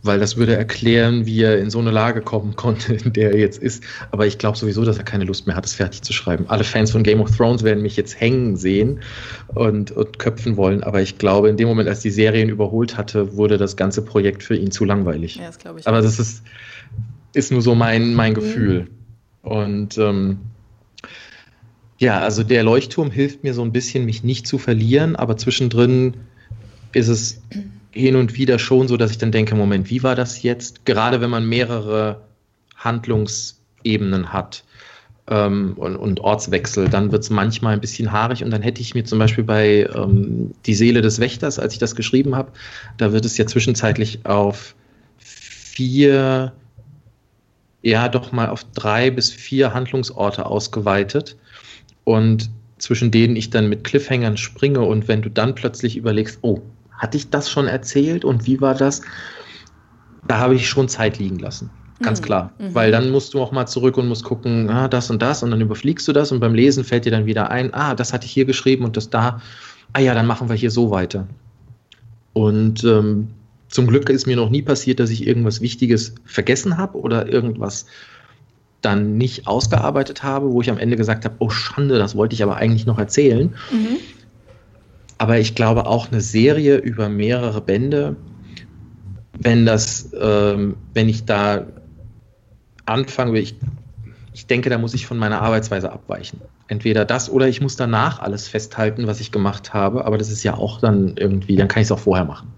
[0.04, 3.40] weil das würde erklären, wie er in so eine Lage kommen konnte, in der er
[3.40, 3.84] jetzt ist.
[4.12, 6.46] Aber ich glaube sowieso, dass er keine Lust mehr hat, es fertig zu schreiben.
[6.50, 9.00] Alle Fans von Game of Thrones werden mich jetzt hängen sehen
[9.48, 10.84] und, und köpfen wollen.
[10.84, 14.44] Aber ich glaube, in dem Moment, als die Serien überholt hatte, wurde das ganze Projekt
[14.44, 15.38] für ihn zu langweilig.
[15.38, 15.88] Ja, das glaube ich.
[15.88, 16.44] Aber das ist,
[17.34, 18.36] ist nur so mein, mein mhm.
[18.36, 18.88] Gefühl.
[19.42, 20.40] Und ähm,
[21.98, 26.16] ja, also der Leuchtturm hilft mir so ein bisschen, mich nicht zu verlieren, aber zwischendrin
[26.92, 27.42] ist es
[27.94, 30.86] hin und wieder schon so, dass ich dann denke, Moment, wie war das jetzt?
[30.86, 32.22] Gerade wenn man mehrere
[32.76, 34.64] Handlungsebenen hat
[35.28, 38.96] ähm, und, und, Ortswechsel, dann wird es manchmal ein bisschen haarig und dann hätte ich
[38.96, 42.52] mir zum Beispiel bei ähm, Die Seele des Wächters, als ich das geschrieben habe,
[42.98, 44.76] da wird es ja zwischenzeitlich auf
[45.18, 46.52] vier,
[47.84, 51.38] ja doch mal auf drei bis vier Handlungsorte ausgeweitet
[52.04, 56.62] und zwischen denen ich dann mit Cliffhangern springe und wenn du dann plötzlich überlegst, oh,
[56.98, 59.02] hatte ich das schon erzählt und wie war das?
[60.28, 61.70] Da habe ich schon Zeit liegen lassen.
[62.02, 62.26] Ganz mhm.
[62.26, 62.52] klar.
[62.60, 62.76] Mhm.
[62.76, 65.52] Weil dann musst du auch mal zurück und musst gucken, ah, das und das und
[65.52, 68.26] dann überfliegst du das und beim Lesen fällt dir dann wieder ein, ah, das hatte
[68.26, 69.42] ich hier geschrieben und das da.
[69.94, 71.28] Ah ja, dann machen wir hier so weiter.
[72.34, 73.30] Und ähm,
[73.70, 77.86] zum Glück ist mir noch nie passiert, dass ich irgendwas Wichtiges vergessen habe oder irgendwas
[78.82, 82.44] dann nicht ausgearbeitet habe, wo ich am Ende gesagt habe, oh Schande, das wollte ich
[82.44, 83.54] aber eigentlich noch erzählen.
[83.72, 83.98] Mhm.
[85.24, 88.18] Aber ich glaube auch eine Serie über mehrere Bände,
[89.40, 91.66] wenn das, ähm, wenn ich da
[92.86, 93.56] anfange, ich,
[94.34, 96.42] ich denke, da muss ich von meiner Arbeitsweise abweichen.
[96.68, 100.44] Entweder das oder ich muss danach alles festhalten, was ich gemacht habe, aber das ist
[100.44, 102.52] ja auch dann irgendwie, dann kann ich es auch vorher machen.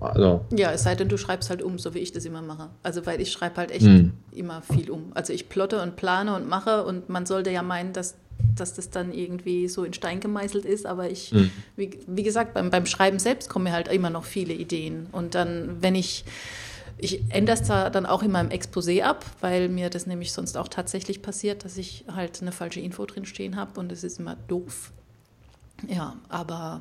[0.00, 0.46] Also.
[0.56, 2.70] Ja, es sei denn, du schreibst halt um, so wie ich das immer mache.
[2.82, 4.14] Also, weil ich schreibe halt echt hm.
[4.32, 5.12] immer viel um.
[5.14, 8.16] Also, ich plotte und plane und mache und man sollte ja meinen, dass
[8.54, 10.86] dass das dann irgendwie so in Stein gemeißelt ist.
[10.86, 11.50] Aber ich, mhm.
[11.76, 15.06] wie, wie, gesagt, beim, beim Schreiben selbst kommen mir halt immer noch viele Ideen.
[15.12, 16.24] Und dann, wenn ich,
[16.98, 20.56] ich ändere es da dann auch in meinem Exposé ab, weil mir das nämlich sonst
[20.56, 24.18] auch tatsächlich passiert, dass ich halt eine falsche Info drin stehen habe und das ist
[24.18, 24.92] immer doof.
[25.88, 26.80] Ja, aber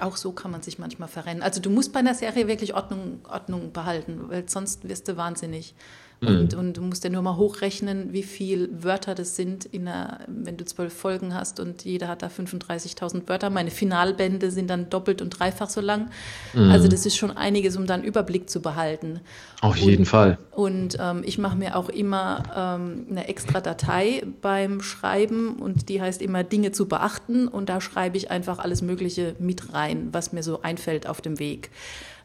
[0.00, 1.42] auch so kann man sich manchmal verrennen.
[1.42, 5.74] Also du musst bei einer Serie wirklich Ordnung, Ordnung behalten, weil sonst wirst du wahnsinnig.
[6.20, 6.58] Und, mhm.
[6.58, 10.56] und du musst ja nur mal hochrechnen, wie viele Wörter das sind, in einer, wenn
[10.56, 13.50] du zwölf Folgen hast und jeder hat da 35.000 Wörter.
[13.50, 16.10] Meine Finalbände sind dann doppelt und dreifach so lang.
[16.54, 16.70] Mhm.
[16.72, 19.20] Also das ist schon einiges, um dann Überblick zu behalten.
[19.60, 20.38] Auf jeden und, Fall.
[20.50, 26.02] Und ähm, ich mache mir auch immer ähm, eine extra Datei beim Schreiben und die
[26.02, 30.32] heißt immer Dinge zu beachten und da schreibe ich einfach alles Mögliche mit rein, was
[30.32, 31.70] mir so einfällt auf dem Weg.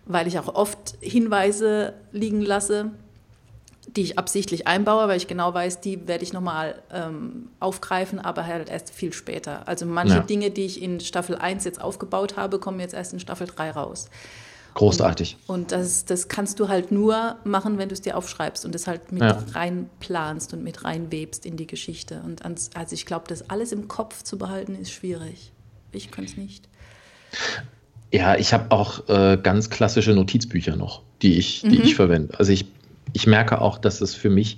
[0.05, 2.91] Weil ich auch oft Hinweise liegen lasse
[3.87, 8.45] die ich absichtlich einbaue, weil ich genau weiß, die werde ich nochmal ähm, aufgreifen, aber
[8.45, 9.67] halt erst viel später.
[9.67, 10.21] Also manche ja.
[10.21, 13.71] Dinge, die ich in Staffel 1 jetzt aufgebaut habe, kommen jetzt erst in Staffel 3
[13.71, 14.09] raus.
[14.75, 15.37] Großartig.
[15.45, 18.73] Und, und das, das kannst du halt nur machen, wenn du es dir aufschreibst und
[18.73, 19.43] es halt mit ja.
[19.53, 22.21] reinplanst und mit reinwebst in die Geschichte.
[22.25, 25.51] Und ans, also ich glaube, das alles im Kopf zu behalten, ist schwierig.
[25.91, 26.67] Ich kann es nicht.
[28.11, 31.83] Ja, ich habe auch äh, ganz klassische Notizbücher noch, die ich, die mhm.
[31.83, 32.39] ich verwende.
[32.39, 32.65] Also ich
[33.13, 34.57] ich merke auch, dass es für mich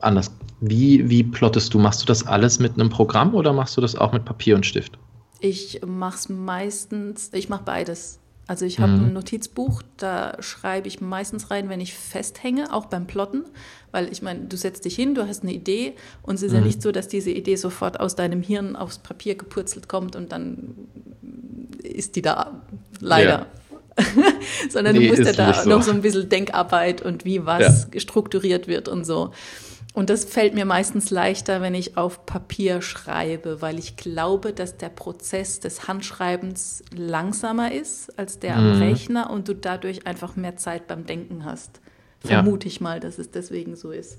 [0.00, 0.32] anders.
[0.60, 1.78] Wie, wie plottest du?
[1.78, 4.66] Machst du das alles mit einem Programm oder machst du das auch mit Papier und
[4.66, 4.98] Stift?
[5.40, 8.18] Ich mache es meistens, ich mache beides.
[8.46, 9.04] Also ich habe mhm.
[9.06, 13.44] ein Notizbuch, da schreibe ich meistens rein, wenn ich festhänge, auch beim Plotten,
[13.92, 16.58] weil ich meine, du setzt dich hin, du hast eine Idee und es ist mhm.
[16.58, 20.32] ja nicht so, dass diese Idee sofort aus deinem Hirn aufs Papier gepurzelt kommt und
[20.32, 20.74] dann
[21.82, 22.60] ist die da.
[23.00, 23.46] Leider.
[24.70, 25.68] Sondern nee, du musst ja da so.
[25.68, 28.00] noch so ein bisschen Denkarbeit und wie was ja.
[28.00, 29.32] strukturiert wird und so.
[29.94, 34.78] Und das fällt mir meistens leichter, wenn ich auf Papier schreibe, weil ich glaube, dass
[34.78, 38.72] der Prozess des Handschreibens langsamer ist als der mhm.
[38.72, 41.80] am Rechner und du dadurch einfach mehr Zeit beim Denken hast.
[42.20, 42.72] Vermute ja.
[42.72, 44.18] ich mal, dass es deswegen so ist.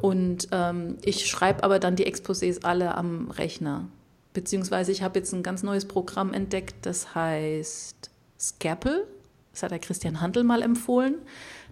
[0.00, 3.86] Und ähm, ich schreibe aber dann die Exposés alle am Rechner.
[4.32, 9.06] Beziehungsweise ich habe jetzt ein ganz neues Programm entdeckt, das heißt Scapel.
[9.52, 11.16] Das hat der Christian Handel mal empfohlen.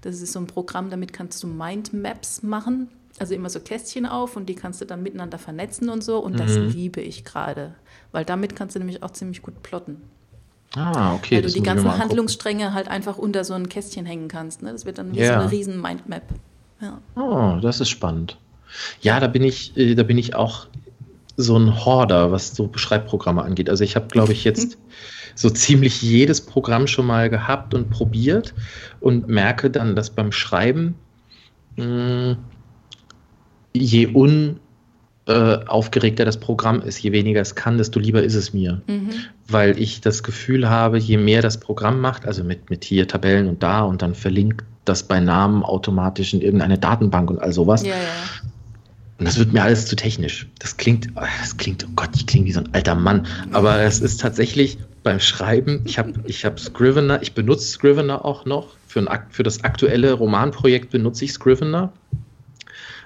[0.00, 2.88] Das ist so ein Programm, damit kannst du Mindmaps machen.
[3.18, 6.18] Also immer so Kästchen auf und die kannst du dann miteinander vernetzen und so.
[6.18, 6.38] Und mhm.
[6.38, 7.74] das liebe ich gerade,
[8.12, 10.02] weil damit kannst du nämlich auch ziemlich gut plotten.
[10.74, 11.36] Ah, okay.
[11.36, 14.62] Weil du die ganzen Handlungsstränge halt einfach unter so ein Kästchen hängen kannst.
[14.62, 14.72] Ne?
[14.72, 15.34] Das wird dann wie yeah.
[15.34, 16.24] so eine riesen Mindmap.
[16.80, 17.00] Ja.
[17.14, 18.36] Oh, das ist spannend.
[19.00, 20.66] Ja, da bin ich, äh, da bin ich auch
[21.36, 23.68] so ein Horder, was so Schreibprogramme angeht.
[23.70, 24.78] Also ich habe, glaube ich, jetzt
[25.34, 28.54] so ziemlich jedes Programm schon mal gehabt und probiert
[29.00, 30.94] und merke dann, dass beim Schreiben
[31.76, 32.36] Hm,
[33.74, 34.06] je
[35.26, 38.82] unaufgeregter äh, das Programm ist, je weniger es kann, desto lieber ist es mir.
[38.86, 39.10] Mhm.
[39.48, 43.48] Weil ich das Gefühl habe, je mehr das Programm macht, also mit, mit hier Tabellen
[43.48, 47.82] und da und dann verlinkt das bei Namen automatisch in irgendeine Datenbank und all sowas.
[47.82, 47.96] Ja, ja.
[49.18, 50.46] Und das wird mir alles zu technisch.
[50.58, 53.26] Das klingt, oh, das klingt, oh Gott, ich klinge wie so ein alter Mann.
[53.52, 58.44] Aber es ist tatsächlich beim Schreiben, ich habe ich hab Scrivener, ich benutze Scrivener auch
[58.44, 58.68] noch.
[58.86, 61.92] Für, ein, für das aktuelle Romanprojekt benutze ich Scrivener,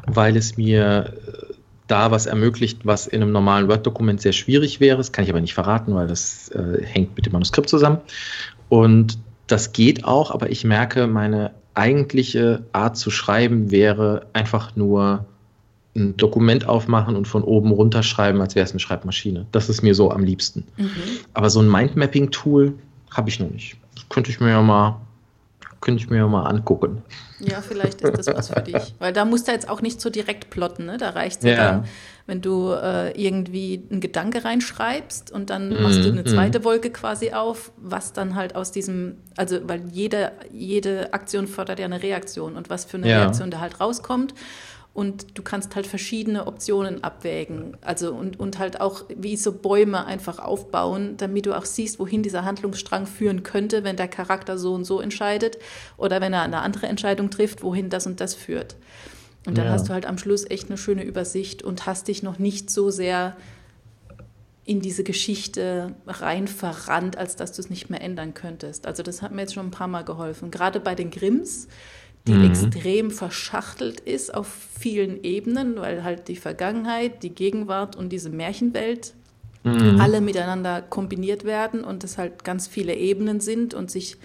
[0.07, 1.55] weil es mir äh,
[1.87, 4.97] da was ermöglicht, was in einem normalen Word-Dokument sehr schwierig wäre.
[4.97, 7.99] Das kann ich aber nicht verraten, weil das äh, hängt mit dem Manuskript zusammen.
[8.69, 15.27] Und das geht auch, aber ich merke, meine eigentliche Art zu schreiben wäre einfach nur
[15.95, 19.47] ein Dokument aufmachen und von oben runterschreiben, als wäre es eine Schreibmaschine.
[19.53, 20.65] Das ist mir so am liebsten.
[20.77, 20.91] Mhm.
[21.35, 22.75] Aber so ein Mindmapping-Tool
[23.11, 23.77] habe ich noch nicht.
[23.95, 25.01] Das könnte ich mir ja mal,
[25.81, 27.03] könnte ich mir ja mal angucken.
[27.41, 28.95] Ja, vielleicht ist das was für dich.
[29.01, 30.87] Weil da musst du jetzt auch nicht so direkt plotten.
[30.87, 30.97] Ne?
[30.97, 31.57] Da reicht es ja.
[31.57, 31.85] dann,
[32.27, 36.65] wenn du äh, irgendwie einen Gedanke reinschreibst und dann mm, machst du eine zweite mm.
[36.65, 41.87] Wolke quasi auf, was dann halt aus diesem, also weil jede, jede Aktion fordert ja
[41.87, 43.23] eine Reaktion und was für eine ja.
[43.23, 44.35] Reaktion da halt rauskommt
[44.93, 47.77] und du kannst halt verschiedene Optionen abwägen.
[47.81, 52.23] Also und, und halt auch wie so Bäume einfach aufbauen, damit du auch siehst, wohin
[52.23, 55.59] dieser Handlungsstrang führen könnte, wenn der Charakter so und so entscheidet
[55.97, 58.77] oder wenn er eine andere Entscheidung trifft, wohin das und das führt.
[59.47, 59.73] Und dann ja.
[59.73, 62.91] hast du halt am Schluss echt eine schöne Übersicht und hast dich noch nicht so
[62.91, 63.37] sehr
[64.65, 68.87] in diese Geschichte rein verrannt, als dass du es nicht mehr ändern könntest.
[68.87, 70.51] Also das hat mir jetzt schon ein paar Mal geholfen.
[70.51, 71.69] Gerade bei den Grimms
[72.27, 72.51] die mhm.
[72.51, 74.47] extrem verschachtelt ist auf
[74.79, 79.15] vielen Ebenen, weil halt die Vergangenheit, die Gegenwart und diese Märchenwelt
[79.65, 80.01] mhm.
[80.01, 84.19] alle miteinander kombiniert werden und es halt ganz viele Ebenen sind und sich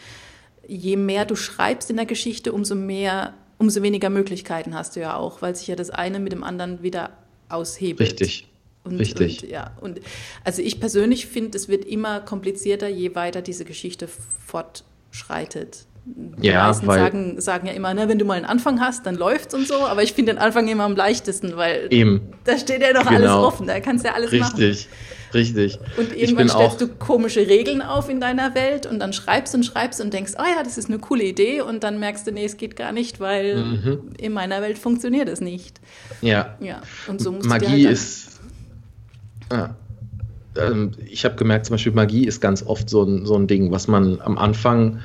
[0.67, 5.15] je mehr du schreibst in der Geschichte, umso mehr, umso weniger Möglichkeiten hast du ja
[5.15, 7.11] auch, weil sich ja das eine mit dem anderen wieder
[7.49, 8.11] aushebelt.
[8.11, 8.47] Richtig.
[8.83, 9.43] Und, Richtig.
[9.43, 9.99] Und, ja, und
[10.43, 15.85] also ich persönlich finde, es wird immer komplizierter, je weiter diese Geschichte fortschreitet.
[16.07, 19.07] Die ja, meisten weil, sagen, sagen ja immer, ne, wenn du mal einen Anfang hast,
[19.07, 22.21] dann läuft's und so, aber ich finde den Anfang immer am leichtesten, weil eben.
[22.43, 23.15] da steht ja doch genau.
[23.15, 24.61] alles offen, da kannst du ja alles richtig, machen.
[24.61, 24.87] Richtig,
[25.33, 25.79] richtig.
[25.97, 29.99] Und irgendwann stellst du komische Regeln auf in deiner Welt und dann schreibst und schreibst
[29.99, 32.57] und denkst, oh ja, das ist eine coole Idee und dann merkst du, nee, es
[32.57, 34.09] geht gar nicht, weil mhm.
[34.19, 35.81] in meiner Welt funktioniert es nicht.
[36.21, 36.55] Ja.
[36.59, 38.39] Ja, und so musst Magie halt ist.
[39.51, 39.75] Ja
[40.57, 43.71] ähm, ich habe gemerkt, zum Beispiel Magie ist ganz oft so ein, so ein Ding,
[43.71, 44.99] was man am Anfang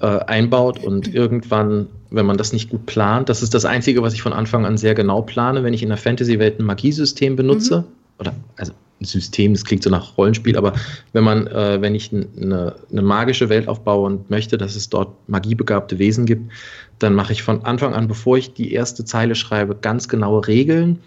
[0.00, 4.14] äh, einbaut und irgendwann, wenn man das nicht gut plant, das ist das Einzige, was
[4.14, 7.80] ich von Anfang an sehr genau plane, wenn ich in der Fantasy-Welt ein Magiesystem benutze,
[7.80, 7.84] mhm.
[8.18, 10.74] oder also ein System, das klingt so nach Rollenspiel, aber
[11.12, 15.14] wenn man, äh, wenn ich eine, eine magische Welt aufbaue und möchte, dass es dort
[15.28, 16.50] magiebegabte Wesen gibt,
[16.98, 21.00] dann mache ich von Anfang an, bevor ich die erste Zeile schreibe, ganz genaue Regeln,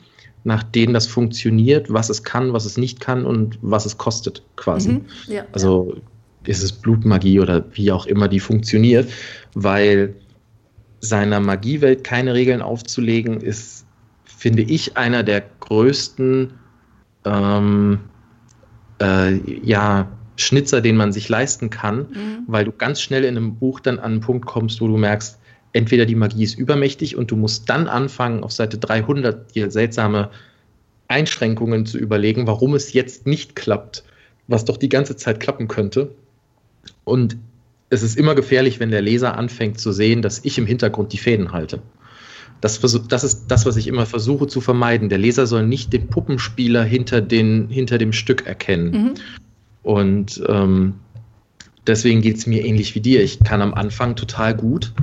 [0.43, 4.43] nach denen das funktioniert, was es kann, was es nicht kann und was es kostet,
[4.55, 4.89] quasi.
[4.93, 6.01] Mhm, ja, also ja
[6.45, 9.09] ist es Blutmagie oder wie auch immer die funktioniert,
[9.53, 10.15] weil
[11.01, 13.85] seiner Magiewelt keine Regeln aufzulegen, ist,
[14.23, 16.53] finde ich, einer der größten
[17.25, 17.99] ähm,
[19.01, 22.43] äh, ja, Schnitzer, den man sich leisten kann, mhm.
[22.47, 25.39] weil du ganz schnell in einem Buch dann an einen Punkt kommst, wo du merkst,
[25.73, 30.29] entweder die Magie ist übermächtig und du musst dann anfangen, auf Seite 300 dir seltsame
[31.07, 34.03] Einschränkungen zu überlegen, warum es jetzt nicht klappt,
[34.47, 36.11] was doch die ganze Zeit klappen könnte.
[37.09, 37.37] Und
[37.89, 41.17] es ist immer gefährlich, wenn der Leser anfängt zu sehen, dass ich im Hintergrund die
[41.17, 41.81] Fäden halte.
[42.61, 45.09] Das, das, ist das, was ich immer versuche zu vermeiden.
[45.09, 48.91] Der Leser soll nicht den Puppenspieler hinter, den, hinter dem Stück erkennen.
[48.91, 49.13] Mhm.
[49.81, 50.95] Und ähm,
[51.87, 53.23] deswegen geht es mir ähnlich wie dir.
[53.23, 54.93] Ich kann am Anfang total gut.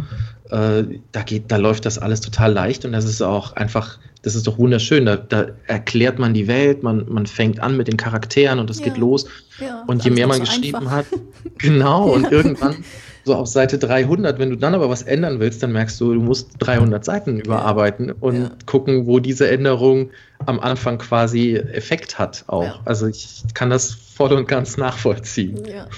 [0.51, 4.35] Äh, da, geht, da läuft das alles total leicht und das ist auch einfach das
[4.35, 5.07] ist doch wunderschön.
[5.07, 8.81] Da, da, erklärt man die Welt, man, man fängt an mit den Charakteren und es
[8.81, 8.87] ja.
[8.87, 9.27] geht los.
[9.61, 10.91] Ja, und je mehr man so geschrieben einfach.
[10.91, 11.07] hat,
[11.59, 12.85] genau, und irgendwann
[13.27, 16.21] so auf Seite 300, wenn du dann aber was ändern willst, dann merkst du, du
[16.21, 20.11] musst 300 Seiten überarbeiten und gucken, wo diese Änderung
[20.47, 22.81] am Anfang quasi Effekt hat auch.
[22.85, 25.65] Also ich kann das voll und ganz nachvollziehen.
[25.67, 25.89] Ja.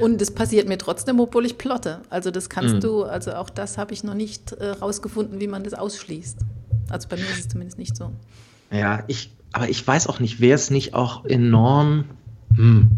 [0.00, 2.00] Und das passiert mir trotzdem, obwohl ich plotte.
[2.10, 2.80] Also das kannst mhm.
[2.80, 6.38] du, also auch das habe ich noch nicht äh, rausgefunden, wie man das ausschließt.
[6.90, 8.10] Also bei mir ist es zumindest nicht so.
[8.72, 12.06] Ja, ich, aber ich weiß auch nicht, wäre es nicht auch enorm,
[12.56, 12.90] hm,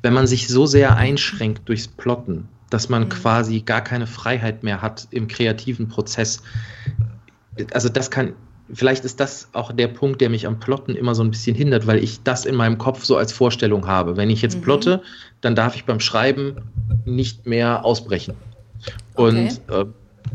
[0.00, 3.08] wenn man sich so sehr einschränkt durchs Plotten, dass man mhm.
[3.08, 6.42] quasi gar keine Freiheit mehr hat im kreativen Prozess.
[7.72, 8.32] Also das kann,
[8.72, 11.86] vielleicht ist das auch der Punkt, der mich am Plotten immer so ein bisschen hindert,
[11.86, 14.16] weil ich das in meinem Kopf so als Vorstellung habe.
[14.16, 14.62] Wenn ich jetzt mhm.
[14.62, 15.02] plotte,
[15.40, 16.56] dann darf ich beim Schreiben
[17.04, 18.34] nicht mehr ausbrechen.
[19.14, 19.28] Okay.
[19.28, 19.84] Und äh,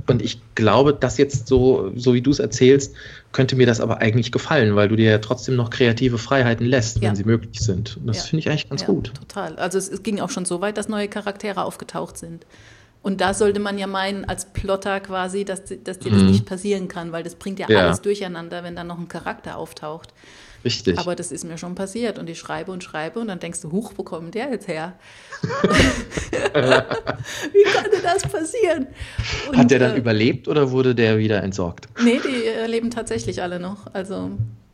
[0.07, 2.95] und ich glaube, das jetzt so, so wie du es erzählst,
[3.31, 6.97] könnte mir das aber eigentlich gefallen, weil du dir ja trotzdem noch kreative Freiheiten lässt,
[6.97, 7.09] ja.
[7.09, 7.97] wenn sie möglich sind.
[7.97, 8.23] Und das ja.
[8.23, 9.13] finde ich eigentlich ganz ja, gut.
[9.13, 9.55] Total.
[9.57, 12.45] Also es, es ging auch schon so weit, dass neue Charaktere aufgetaucht sind.
[13.01, 16.31] Und da sollte man ja meinen, als Plotter quasi, dass, dass dir das mhm.
[16.31, 19.57] nicht passieren kann, weil das bringt ja, ja, alles durcheinander, wenn da noch ein Charakter
[19.57, 20.13] auftaucht.
[20.63, 20.99] Richtig.
[20.99, 23.71] Aber das ist mir schon passiert und ich schreibe und schreibe und dann denkst du,
[23.71, 24.93] huch, wo kommt der jetzt her?
[25.41, 25.47] Wie
[27.73, 28.87] konnte das passieren?
[29.49, 31.87] Und, Hat der dann äh, überlebt oder wurde der wieder entsorgt?
[32.03, 33.93] Nee, die äh, leben tatsächlich alle noch.
[33.93, 34.31] Also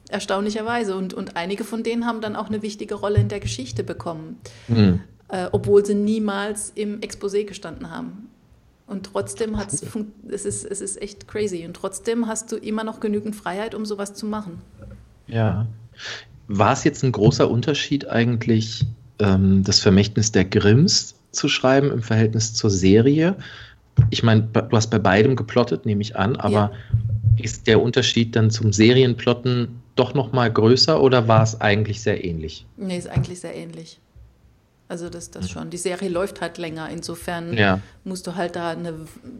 [0.10, 0.95] erstaunlicherweise.
[0.95, 4.39] Und, und einige von denen haben dann auch eine wichtige Rolle in der Geschichte bekommen.
[4.67, 8.30] Mhm äh, obwohl sie niemals im Exposé gestanden haben.
[8.88, 9.84] Und trotzdem hat es,
[10.30, 11.65] es ist, es ist echt crazy.
[11.65, 14.62] Und trotzdem hast du immer noch genügend Freiheit, um sowas zu machen.
[15.28, 15.68] Ja.
[16.48, 18.86] War es jetzt ein großer Unterschied eigentlich,
[19.20, 23.36] ähm, das Vermächtnis der Grimms zu schreiben im Verhältnis zur Serie?
[24.10, 26.72] Ich meine, du hast bei beidem geplottet, nehme ich an, aber
[27.38, 27.44] ja.
[27.44, 32.24] ist der Unterschied dann zum Serienplotten doch noch mal größer oder war es eigentlich sehr
[32.24, 32.66] ähnlich?
[32.78, 34.00] Nee, ist eigentlich sehr ähnlich.
[34.88, 35.71] Also das, das schon.
[35.71, 36.89] Die Serie läuft halt länger.
[36.89, 37.80] Insofern ja.
[38.04, 38.93] musst du halt da eine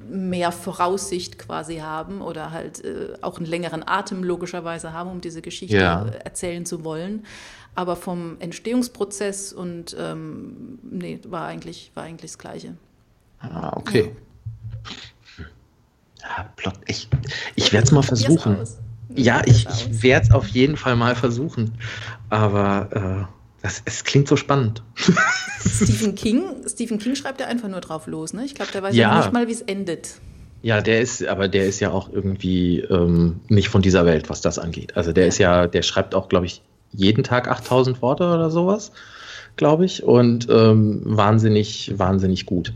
[0.10, 5.44] mehr Voraussicht quasi haben oder halt äh, auch einen längeren Atem logischerweise haben, um diese
[5.44, 6.06] Geschichte ja.
[6.24, 7.26] erzählen zu wollen.
[7.76, 12.76] Aber vom Entstehungsprozess und ähm, nee, war eigentlich, war eigentlich das Gleiche.
[13.40, 14.16] Ah, okay.
[16.22, 16.50] Ja.
[16.56, 17.08] Plot, ich
[17.56, 18.58] ich werde es mal versuchen.
[19.14, 21.78] Ja, ich, ich werde es auf jeden Fall mal versuchen.
[22.30, 24.84] Aber äh, das, es klingt so spannend.
[25.60, 28.46] Stephen King, Stephen King schreibt ja einfach nur drauf los, ne?
[28.46, 29.10] Ich glaube, der weiß ja.
[29.10, 30.20] ja nicht mal, wie es endet.
[30.62, 34.42] Ja, der ist, aber der ist ja auch irgendwie ähm, nicht von dieser Welt, was
[34.42, 34.96] das angeht.
[34.96, 35.28] Also der ja.
[35.30, 38.92] ist ja, der schreibt auch, glaube ich, jeden Tag 8000 Worte oder sowas,
[39.56, 42.72] glaube ich, und ähm, wahnsinnig, wahnsinnig gut.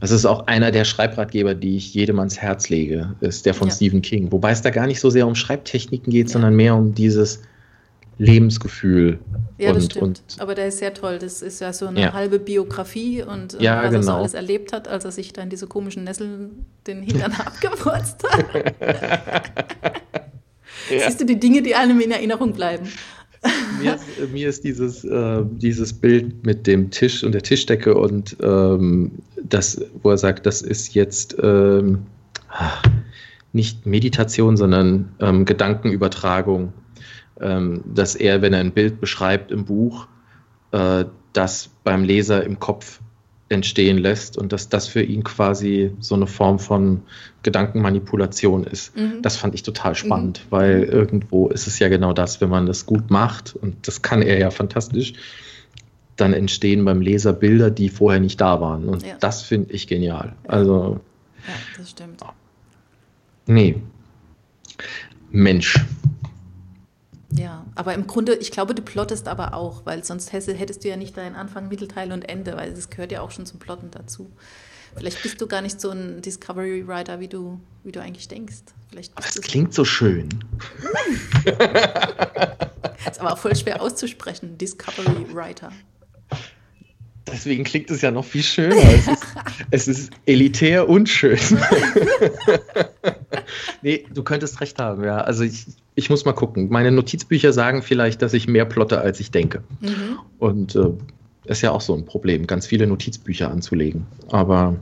[0.00, 3.68] Das ist auch einer der Schreibratgeber, die ich jedem ans Herz lege, ist der von
[3.68, 3.74] ja.
[3.74, 4.32] Stephen King.
[4.32, 7.42] Wobei es da gar nicht so sehr um Schreibtechniken geht, sondern mehr um dieses
[8.18, 9.18] Lebensgefühl.
[9.58, 10.02] Ja, und, das stimmt.
[10.02, 11.18] Und, Aber der ist sehr toll.
[11.18, 12.12] Das ist ja so eine ja.
[12.12, 13.96] halbe Biografie und ja, was genau.
[13.96, 17.32] er so alles erlebt hat, als er sich da in diese komischen Nesseln den Hintern
[17.44, 18.46] abgewurzt hat.
[20.90, 21.06] ja.
[21.06, 22.88] Siehst du die Dinge, die einem in Erinnerung bleiben?
[23.80, 28.36] mir, ist, mir ist, dieses, äh, dieses Bild mit dem Tisch und der Tischdecke und
[28.42, 32.06] ähm, das, wo er sagt, das ist jetzt ähm,
[33.52, 36.72] nicht Meditation, sondern ähm, Gedankenübertragung
[37.36, 40.06] dass er, wenn er ein Bild beschreibt im Buch,
[40.72, 43.00] äh, das beim Leser im Kopf
[43.48, 47.02] entstehen lässt und dass das für ihn quasi so eine Form von
[47.42, 48.96] Gedankenmanipulation ist.
[48.96, 49.20] Mhm.
[49.20, 50.50] Das fand ich total spannend, mhm.
[50.50, 54.22] weil irgendwo ist es ja genau das, wenn man das gut macht und das kann
[54.22, 55.12] er ja fantastisch,
[56.16, 59.16] dann entstehen beim Leser Bilder, die vorher nicht da waren und ja.
[59.20, 60.34] das finde ich genial.
[60.44, 60.50] Ja.
[60.50, 61.00] Also
[61.46, 62.22] ja, das stimmt.
[63.46, 63.76] Nee.
[65.30, 65.84] Mensch,
[67.36, 70.96] ja, aber im Grunde, ich glaube, du plottest aber auch, weil sonst hättest du ja
[70.96, 74.30] nicht deinen Anfang, Mittelteil und Ende, weil es gehört ja auch schon zum Plotten dazu.
[74.96, 78.62] Vielleicht bist du gar nicht so ein Discovery Writer, wie du, wie du eigentlich denkst.
[78.88, 80.28] Vielleicht das klingt so schön.
[83.04, 85.72] ist aber auch voll schwer auszusprechen, Discovery Writer.
[87.26, 88.76] Deswegen klingt es ja noch viel schöner.
[88.76, 89.24] Es ist,
[89.70, 91.38] es ist elitär und schön.
[93.84, 95.18] nee, du könntest recht haben, ja.
[95.18, 96.68] Also ich, ich muss mal gucken.
[96.70, 99.62] Meine Notizbücher sagen vielleicht, dass ich mehr plotte, als ich denke.
[99.80, 100.18] Mhm.
[100.38, 100.90] Und äh,
[101.44, 104.06] ist ja auch so ein Problem, ganz viele Notizbücher anzulegen.
[104.30, 104.76] Aber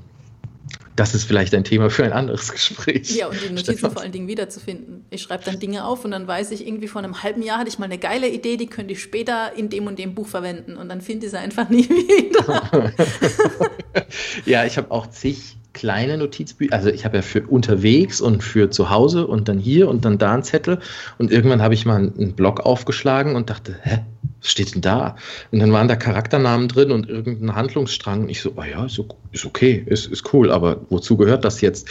[0.94, 3.10] das ist vielleicht ein Thema für ein anderes Gespräch.
[3.16, 3.90] Ja, und die Notizen Stefan.
[3.90, 5.04] vor allen Dingen wiederzufinden.
[5.10, 7.68] Ich schreibe dann Dinge auf und dann weiß ich irgendwie, vor einem halben Jahr hatte
[7.68, 10.76] ich mal eine geile Idee, die könnte ich später in dem und dem Buch verwenden
[10.76, 12.92] und dann finde ich sie einfach nie wieder.
[14.46, 18.70] ja, ich habe auch zig kleine Notizbücher, also ich habe ja für unterwegs und für
[18.70, 20.78] zu Hause und dann hier und dann da einen Zettel
[21.18, 24.00] und irgendwann habe ich mal einen Blog aufgeschlagen und dachte, hä,
[24.40, 25.16] was steht denn da?
[25.50, 29.00] Und dann waren da Charakternamen drin und irgendein Handlungsstrang und ich so, oh ja, ist,
[29.32, 31.88] ist okay, ist, ist cool, aber wozu gehört das jetzt?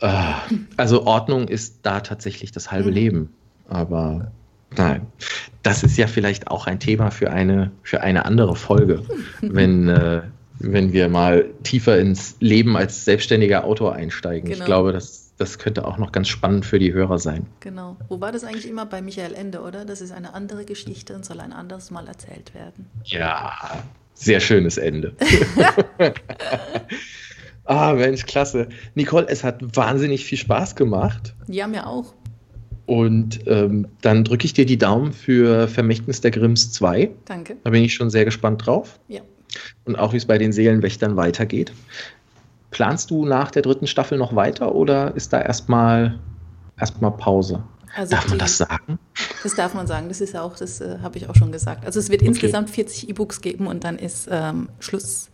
[0.00, 0.12] Äh,
[0.76, 2.94] also Ordnung ist da tatsächlich das halbe mhm.
[2.94, 3.28] Leben,
[3.68, 4.32] aber
[4.76, 5.06] Nein,
[5.62, 9.02] das ist ja vielleicht auch ein Thema für eine, für eine andere Folge,
[9.40, 10.22] wenn, äh,
[10.62, 14.48] wenn wir mal tiefer ins Leben als selbstständiger Autor einsteigen.
[14.48, 14.58] Genau.
[14.58, 17.46] Ich glaube, das, das könnte auch noch ganz spannend für die Hörer sein.
[17.60, 17.96] Genau.
[18.08, 19.84] Wo war das eigentlich immer bei Michael Ende, oder?
[19.84, 22.86] Das ist eine andere Geschichte und soll ein anderes Mal erzählt werden.
[23.04, 23.82] Ja,
[24.14, 25.14] sehr schönes Ende.
[27.64, 28.68] ah, Mensch, klasse.
[28.94, 31.34] Nicole, es hat wahnsinnig viel Spaß gemacht.
[31.48, 32.14] Ja, mir auch.
[32.86, 37.10] Und ähm, dann drücke ich dir die Daumen für Vermächtnis der Grimms 2.
[37.24, 37.56] Danke.
[37.62, 38.98] Da bin ich schon sehr gespannt drauf.
[39.08, 39.22] Ja
[39.84, 41.72] und auch wie es bei den Seelenwächtern weitergeht.
[42.70, 46.18] Planst du nach der dritten Staffel noch weiter oder ist da erstmal
[46.78, 47.62] erstmal Pause?
[47.94, 48.98] Also darf man das sagen?
[49.42, 51.84] Das darf man sagen, das ist auch, das äh, habe ich auch schon gesagt.
[51.84, 52.28] Also es wird okay.
[52.28, 55.28] insgesamt 40 E-Books geben und dann ist ähm, Schluss.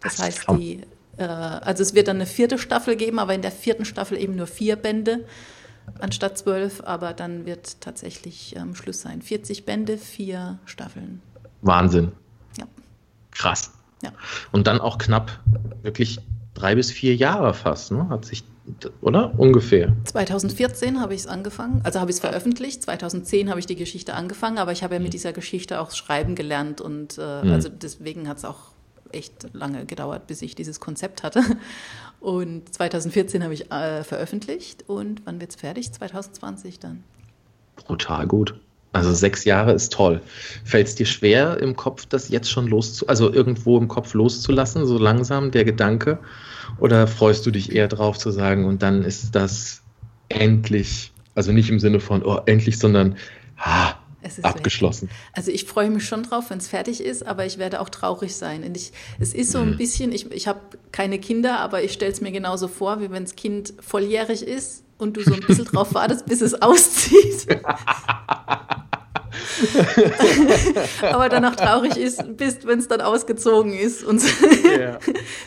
[0.00, 0.82] Das, das heißt, die,
[1.16, 4.36] äh, also es wird dann eine vierte Staffel geben, aber in der vierten Staffel eben
[4.36, 5.24] nur vier Bände
[5.98, 9.22] anstatt zwölf, aber dann wird tatsächlich ähm, Schluss sein.
[9.22, 11.22] 40 Bände, vier Staffeln.
[11.62, 12.12] Wahnsinn.
[13.36, 13.70] Krass.
[14.02, 14.12] Ja.
[14.52, 15.40] Und dann auch knapp
[15.82, 16.20] wirklich
[16.54, 18.08] drei bis vier Jahre fast, ne?
[18.08, 18.44] Hat sich,
[19.00, 19.38] oder?
[19.38, 19.94] Ungefähr.
[20.04, 22.82] 2014 habe ich es angefangen, also habe ich es veröffentlicht.
[22.82, 26.34] 2010 habe ich die Geschichte angefangen, aber ich habe ja mit dieser Geschichte auch schreiben
[26.34, 27.52] gelernt und äh, mhm.
[27.52, 28.72] also deswegen hat es auch
[29.12, 31.42] echt lange gedauert, bis ich dieses Konzept hatte.
[32.20, 35.92] Und 2014 habe ich äh, veröffentlicht und wann wird es fertig?
[35.92, 37.04] 2020 dann.
[37.76, 38.58] Brutal gut.
[38.96, 40.22] Also sechs Jahre ist toll.
[40.64, 44.86] Fällt es dir schwer im Kopf, das jetzt schon loszu, also irgendwo im Kopf loszulassen,
[44.86, 46.18] so langsam der Gedanke?
[46.78, 49.82] Oder freust du dich eher drauf zu sagen, und dann ist das
[50.30, 53.16] endlich, also nicht im Sinne von, oh, endlich, sondern,
[53.58, 53.96] ah,
[54.42, 55.08] abgeschlossen.
[55.08, 55.16] Weg.
[55.34, 58.34] Also ich freue mich schon drauf, wenn es fertig ist, aber ich werde auch traurig
[58.34, 58.64] sein.
[58.64, 59.76] Und ich, es ist so ein mhm.
[59.76, 63.24] bisschen, ich, ich habe keine Kinder, aber ich stelle es mir genauso vor, wie wenn
[63.24, 67.46] das Kind volljährig ist und du so ein bisschen drauf wartest, bis es auszieht.
[71.02, 74.04] aber dann auch traurig ist, bist, wenn es dann ausgezogen ist.
[74.04, 74.28] Und so,
[74.64, 74.98] yeah.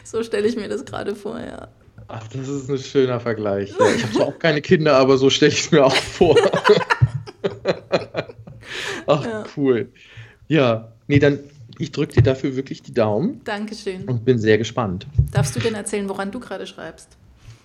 [0.03, 1.68] so stelle ich mir das gerade vor, ja.
[2.07, 3.74] Ach, das ist ein schöner Vergleich.
[3.80, 6.36] Ja, ich habe zwar auch keine Kinder, aber so stelle ich es mir auch vor.
[9.07, 9.43] Ach, ja.
[9.55, 9.89] cool.
[10.47, 11.39] Ja, nee, dann
[11.78, 13.41] ich drücke dir dafür wirklich die Daumen.
[13.45, 14.03] Dankeschön.
[14.03, 15.07] Und bin sehr gespannt.
[15.32, 17.18] Darfst du denn erzählen, woran du gerade schreibst?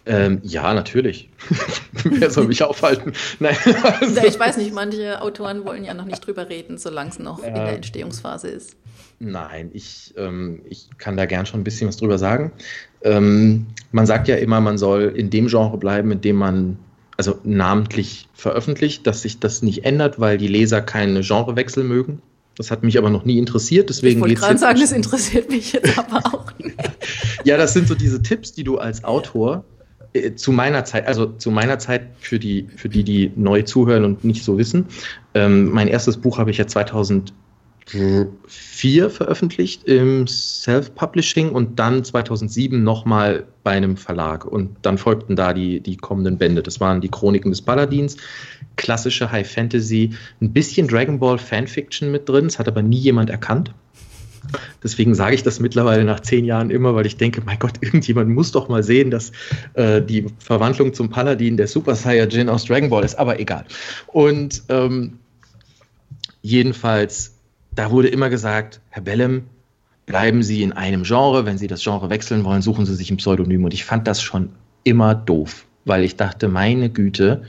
[0.07, 1.31] Ähm, ja, natürlich.
[2.05, 3.13] Wer soll mich aufhalten?
[3.39, 3.57] Nein.
[4.01, 4.23] Also.
[4.27, 7.49] Ich weiß nicht, manche Autoren wollen ja noch nicht drüber reden, solange es noch äh,
[7.49, 8.77] in der Entstehungsphase ist.
[9.19, 12.53] Nein, ich, ähm, ich kann da gern schon ein bisschen was drüber sagen.
[13.03, 16.79] Ähm, man sagt ja immer, man soll in dem Genre bleiben, in dem man
[17.17, 22.21] also namentlich veröffentlicht, dass sich das nicht ändert, weil die Leser keine Genrewechsel mögen.
[22.57, 25.73] Das hat mich aber noch nie interessiert, deswegen Ich wollte gerade sagen, das interessiert mich
[25.73, 26.77] jetzt aber auch nicht.
[27.45, 29.65] ja, das sind so diese Tipps, die du als Autor
[30.15, 34.05] äh, zu meiner Zeit, also zu meiner Zeit für die, für die, die neu zuhören
[34.05, 34.87] und nicht so wissen.
[35.35, 37.35] Ähm, mein erstes Buch habe ich ja 2000
[37.87, 44.47] 2004 veröffentlicht im Self-Publishing und dann 2007 nochmal bei einem Verlag.
[44.47, 46.63] Und dann folgten da die, die kommenden Bände.
[46.63, 48.17] Das waren die Chroniken des Paladins,
[48.77, 50.11] klassische High Fantasy,
[50.41, 52.45] ein bisschen Dragon Ball Fanfiction mit drin.
[52.45, 53.75] Das hat aber nie jemand erkannt.
[54.83, 58.31] Deswegen sage ich das mittlerweile nach zehn Jahren immer, weil ich denke, mein Gott, irgendjemand
[58.31, 59.33] muss doch mal sehen, dass
[59.75, 63.65] äh, die Verwandlung zum Paladin der Super Saiyajin aus Dragon Ball ist, aber egal.
[64.07, 65.19] Und ähm,
[66.43, 67.35] jedenfalls
[67.75, 69.45] da wurde immer gesagt, Herr Bellem,
[70.07, 71.47] bleiben Sie in einem Genre.
[71.47, 73.65] Wenn Sie das Genre wechseln wollen, suchen Sie sich ein Pseudonym.
[73.65, 74.51] Und ich fand das schon
[74.85, 77.43] immer doof, weil ich dachte, meine Güte,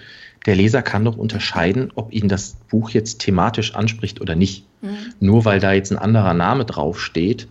[0.45, 4.65] der Leser kann doch unterscheiden, ob ihn das Buch jetzt thematisch anspricht oder nicht.
[4.81, 4.97] Mhm.
[5.19, 7.47] Nur weil da jetzt ein anderer Name draufsteht,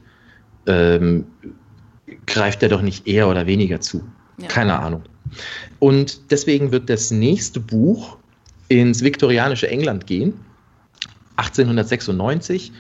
[0.67, 1.27] ähm,
[2.27, 4.05] greift er doch nicht eher oder weniger zu.
[4.39, 4.49] Ja.
[4.49, 5.03] Keine Ahnung.
[5.79, 8.17] Und deswegen wird das nächste Buch
[8.69, 10.35] ins viktorianische England gehen
[11.37, 12.73] 1896.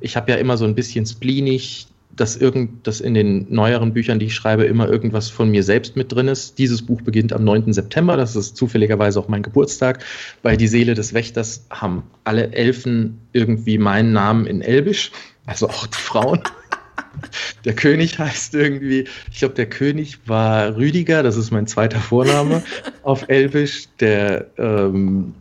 [0.00, 4.18] Ich habe ja immer so ein bisschen spleenig, dass irgend, dass in den neueren Büchern,
[4.18, 6.58] die ich schreibe, immer irgendwas von mir selbst mit drin ist.
[6.58, 7.72] Dieses Buch beginnt am 9.
[7.72, 10.04] September, das ist zufälligerweise auch mein Geburtstag.
[10.42, 15.12] Bei Die Seele des Wächters haben alle Elfen irgendwie meinen Namen in Elbisch,
[15.44, 16.40] also auch die Frauen.
[17.64, 22.62] Der König heißt irgendwie, ich glaube, der König war Rüdiger, das ist mein zweiter Vorname
[23.02, 23.86] auf Elbisch.
[24.00, 25.34] Der ähm,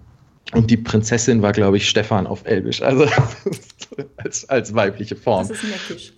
[0.53, 2.81] und die Prinzessin war, glaube ich, Stefan auf Elbisch.
[2.81, 3.07] Also
[4.17, 5.47] als, als weibliche Form.
[5.47, 6.13] Das ist neckisch.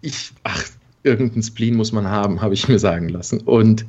[0.00, 0.64] Ich, ach,
[1.02, 3.40] irgendein Spleen muss man haben, habe ich mir sagen lassen.
[3.40, 3.84] Und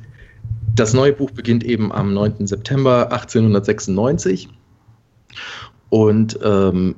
[0.74, 2.46] das neue Buch beginnt eben am 9.
[2.46, 4.48] September 1896.
[5.90, 6.94] Und ähm,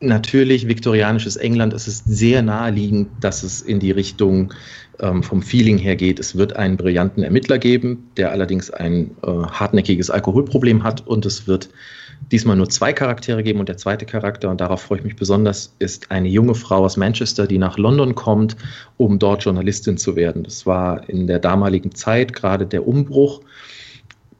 [0.00, 4.54] natürlich viktorianisches England, es ist sehr naheliegend, dass es in die Richtung
[4.98, 6.18] ähm, vom Feeling her geht.
[6.18, 11.46] Es wird einen brillanten Ermittler geben, der allerdings ein äh, hartnäckiges Alkoholproblem hat und es
[11.46, 11.68] wird
[12.30, 15.74] diesmal nur zwei Charaktere geben und der zweite Charakter, und darauf freue ich mich besonders,
[15.78, 18.56] ist eine junge Frau aus Manchester, die nach London kommt,
[18.96, 20.44] um dort Journalistin zu werden.
[20.44, 23.40] Das war in der damaligen Zeit gerade der Umbruch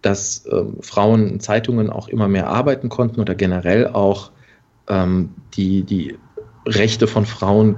[0.03, 4.31] dass ähm, Frauen in Zeitungen auch immer mehr arbeiten konnten oder generell auch
[4.89, 6.17] ähm, die, die
[6.67, 7.77] Rechte von Frauen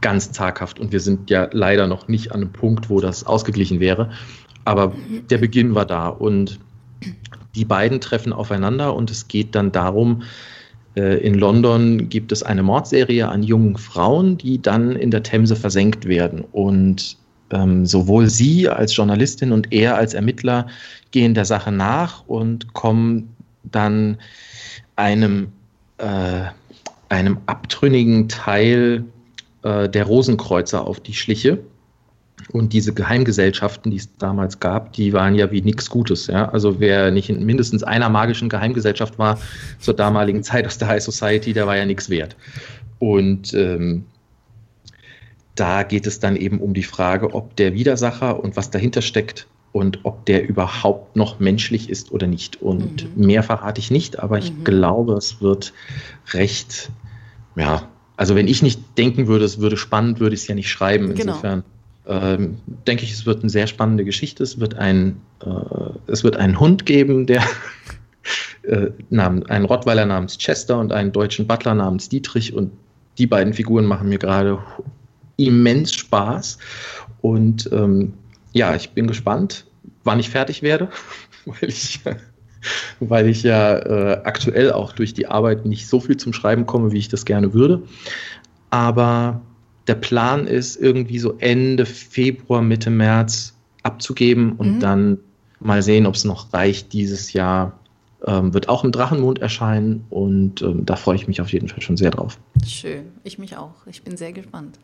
[0.00, 0.78] ganz zaghaft.
[0.78, 4.10] Und wir sind ja leider noch nicht an einem Punkt, wo das ausgeglichen wäre.
[4.64, 4.92] Aber
[5.30, 6.58] der Beginn war da und
[7.54, 10.22] die beiden treffen aufeinander und es geht dann darum,
[10.96, 15.56] äh, in London gibt es eine Mordserie an jungen Frauen, die dann in der Themse
[15.56, 16.44] versenkt werden.
[16.52, 17.16] Und
[17.50, 20.66] ähm, sowohl Sie als Journalistin und er als Ermittler
[21.10, 23.34] gehen der Sache nach und kommen
[23.64, 24.18] dann
[24.96, 25.48] einem,
[25.98, 26.44] äh,
[27.08, 29.04] einem abtrünnigen Teil
[29.62, 31.58] äh, der Rosenkreuzer auf die Schliche.
[32.50, 36.26] Und diese Geheimgesellschaften, die es damals gab, die waren ja wie nichts Gutes.
[36.26, 36.48] Ja?
[36.50, 39.38] Also wer nicht in mindestens einer magischen Geheimgesellschaft war
[39.78, 42.36] zur damaligen Zeit aus der High Society, der war ja nichts wert.
[42.98, 44.04] Und ähm,
[45.54, 49.46] da geht es dann eben um die Frage, ob der Widersacher und was dahinter steckt
[49.72, 52.62] und ob der überhaupt noch menschlich ist oder nicht.
[52.62, 53.26] Und mhm.
[53.26, 54.64] mehr verrate ich nicht, aber ich mhm.
[54.64, 55.72] glaube, es wird
[56.32, 56.90] recht,
[57.56, 60.70] ja, also wenn ich nicht denken würde, es würde spannend, würde ich es ja nicht
[60.70, 61.14] schreiben.
[61.14, 61.32] Genau.
[61.32, 61.73] Insofern genau.
[62.06, 64.42] Ähm, denke ich, es wird eine sehr spannende Geschichte.
[64.42, 65.50] Es wird ein, äh,
[66.06, 67.42] es wird einen Hund geben, der
[68.62, 72.72] äh, namen, einen Rottweiler namens Chester und einen deutschen Butler namens Dietrich und
[73.18, 74.58] die beiden Figuren machen mir gerade
[75.36, 76.58] immens Spaß.
[77.20, 78.14] Und ähm,
[78.52, 79.66] ja, ich bin gespannt,
[80.04, 80.90] wann ich fertig werde,
[81.46, 82.00] weil ich,
[83.00, 86.92] weil ich ja äh, aktuell auch durch die Arbeit nicht so viel zum Schreiben komme,
[86.92, 87.82] wie ich das gerne würde.
[88.68, 89.40] Aber
[89.86, 94.80] der Plan ist, irgendwie so Ende Februar, Mitte März abzugeben und mhm.
[94.80, 95.18] dann
[95.60, 97.78] mal sehen, ob es noch reicht dieses Jahr.
[98.26, 101.82] Ähm, wird auch im Drachenmond erscheinen und ähm, da freue ich mich auf jeden Fall
[101.82, 102.38] schon sehr drauf.
[102.66, 103.74] Schön, ich mich auch.
[103.86, 104.78] Ich bin sehr gespannt.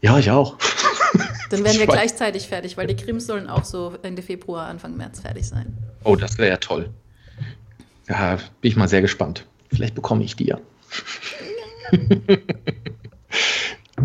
[0.00, 0.56] Ja, ich auch.
[1.50, 5.20] Dann werden wir gleichzeitig fertig, weil die Krims sollen auch so Ende Februar, Anfang März
[5.20, 5.76] fertig sein.
[6.04, 6.88] Oh, das wäre ja toll.
[8.08, 9.46] Ja, bin ich mal sehr gespannt.
[9.70, 10.58] Vielleicht bekomme ich die ja.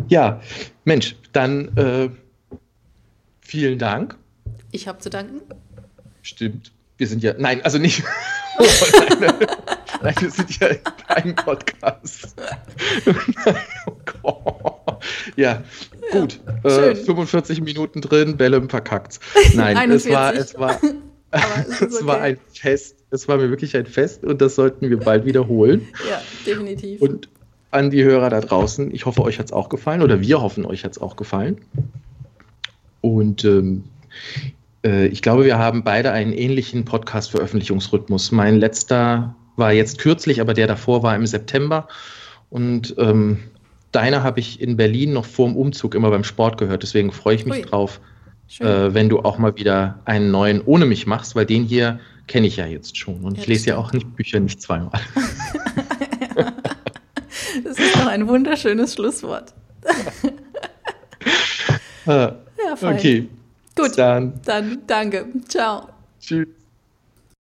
[0.07, 0.41] ja,
[0.85, 2.09] Mensch, dann äh,
[3.41, 4.17] vielen Dank.
[4.71, 5.41] Ich habe zu danken.
[6.21, 6.71] Stimmt.
[6.97, 8.03] Wir sind ja, nein, also nicht.
[8.59, 8.65] Oh,
[9.19, 9.35] nein,
[10.01, 10.69] nein, wir sind ja
[11.07, 12.35] kein Podcast.
[14.23, 14.97] oh.
[15.35, 15.63] Ja,
[16.11, 16.39] gut.
[16.63, 19.19] Äh, 45 Minuten drin, Bälle verkackt.
[19.53, 20.79] Nein, es war, es war,
[21.31, 22.95] es, es war ein Fest.
[23.11, 25.87] Es war mir wirklich ein Fest und das sollten wir bald wiederholen.
[26.09, 26.99] Ja, definitiv.
[26.99, 27.29] Und
[27.71, 30.65] an die Hörer da draußen, ich hoffe, euch hat es auch gefallen oder wir hoffen,
[30.65, 31.57] euch hat es auch gefallen.
[33.01, 33.83] Und ähm,
[34.83, 38.31] äh, ich glaube, wir haben beide einen ähnlichen Podcast-Veröffentlichungsrhythmus.
[38.31, 41.87] Mein letzter war jetzt kürzlich, aber der davor war im September.
[42.49, 43.39] Und ähm,
[43.91, 46.83] deiner habe ich in Berlin noch vor dem Umzug immer beim Sport gehört.
[46.83, 47.61] Deswegen freue ich mich Ui.
[47.63, 47.99] drauf,
[48.59, 52.47] äh, wenn du auch mal wieder einen neuen ohne mich machst, weil den hier kenne
[52.47, 53.21] ich ja jetzt schon.
[53.21, 53.77] Und ja, ich lese stimmt.
[53.77, 54.91] ja auch nicht Bücher nicht zweimal.
[57.63, 59.53] das ist doch ein wunderschönes Schlusswort.
[62.05, 62.35] ja,
[62.75, 62.95] fein.
[62.95, 63.29] Okay.
[63.75, 65.25] Gut, dann, dann danke.
[65.47, 65.89] Ciao.
[66.19, 66.47] Tschüss.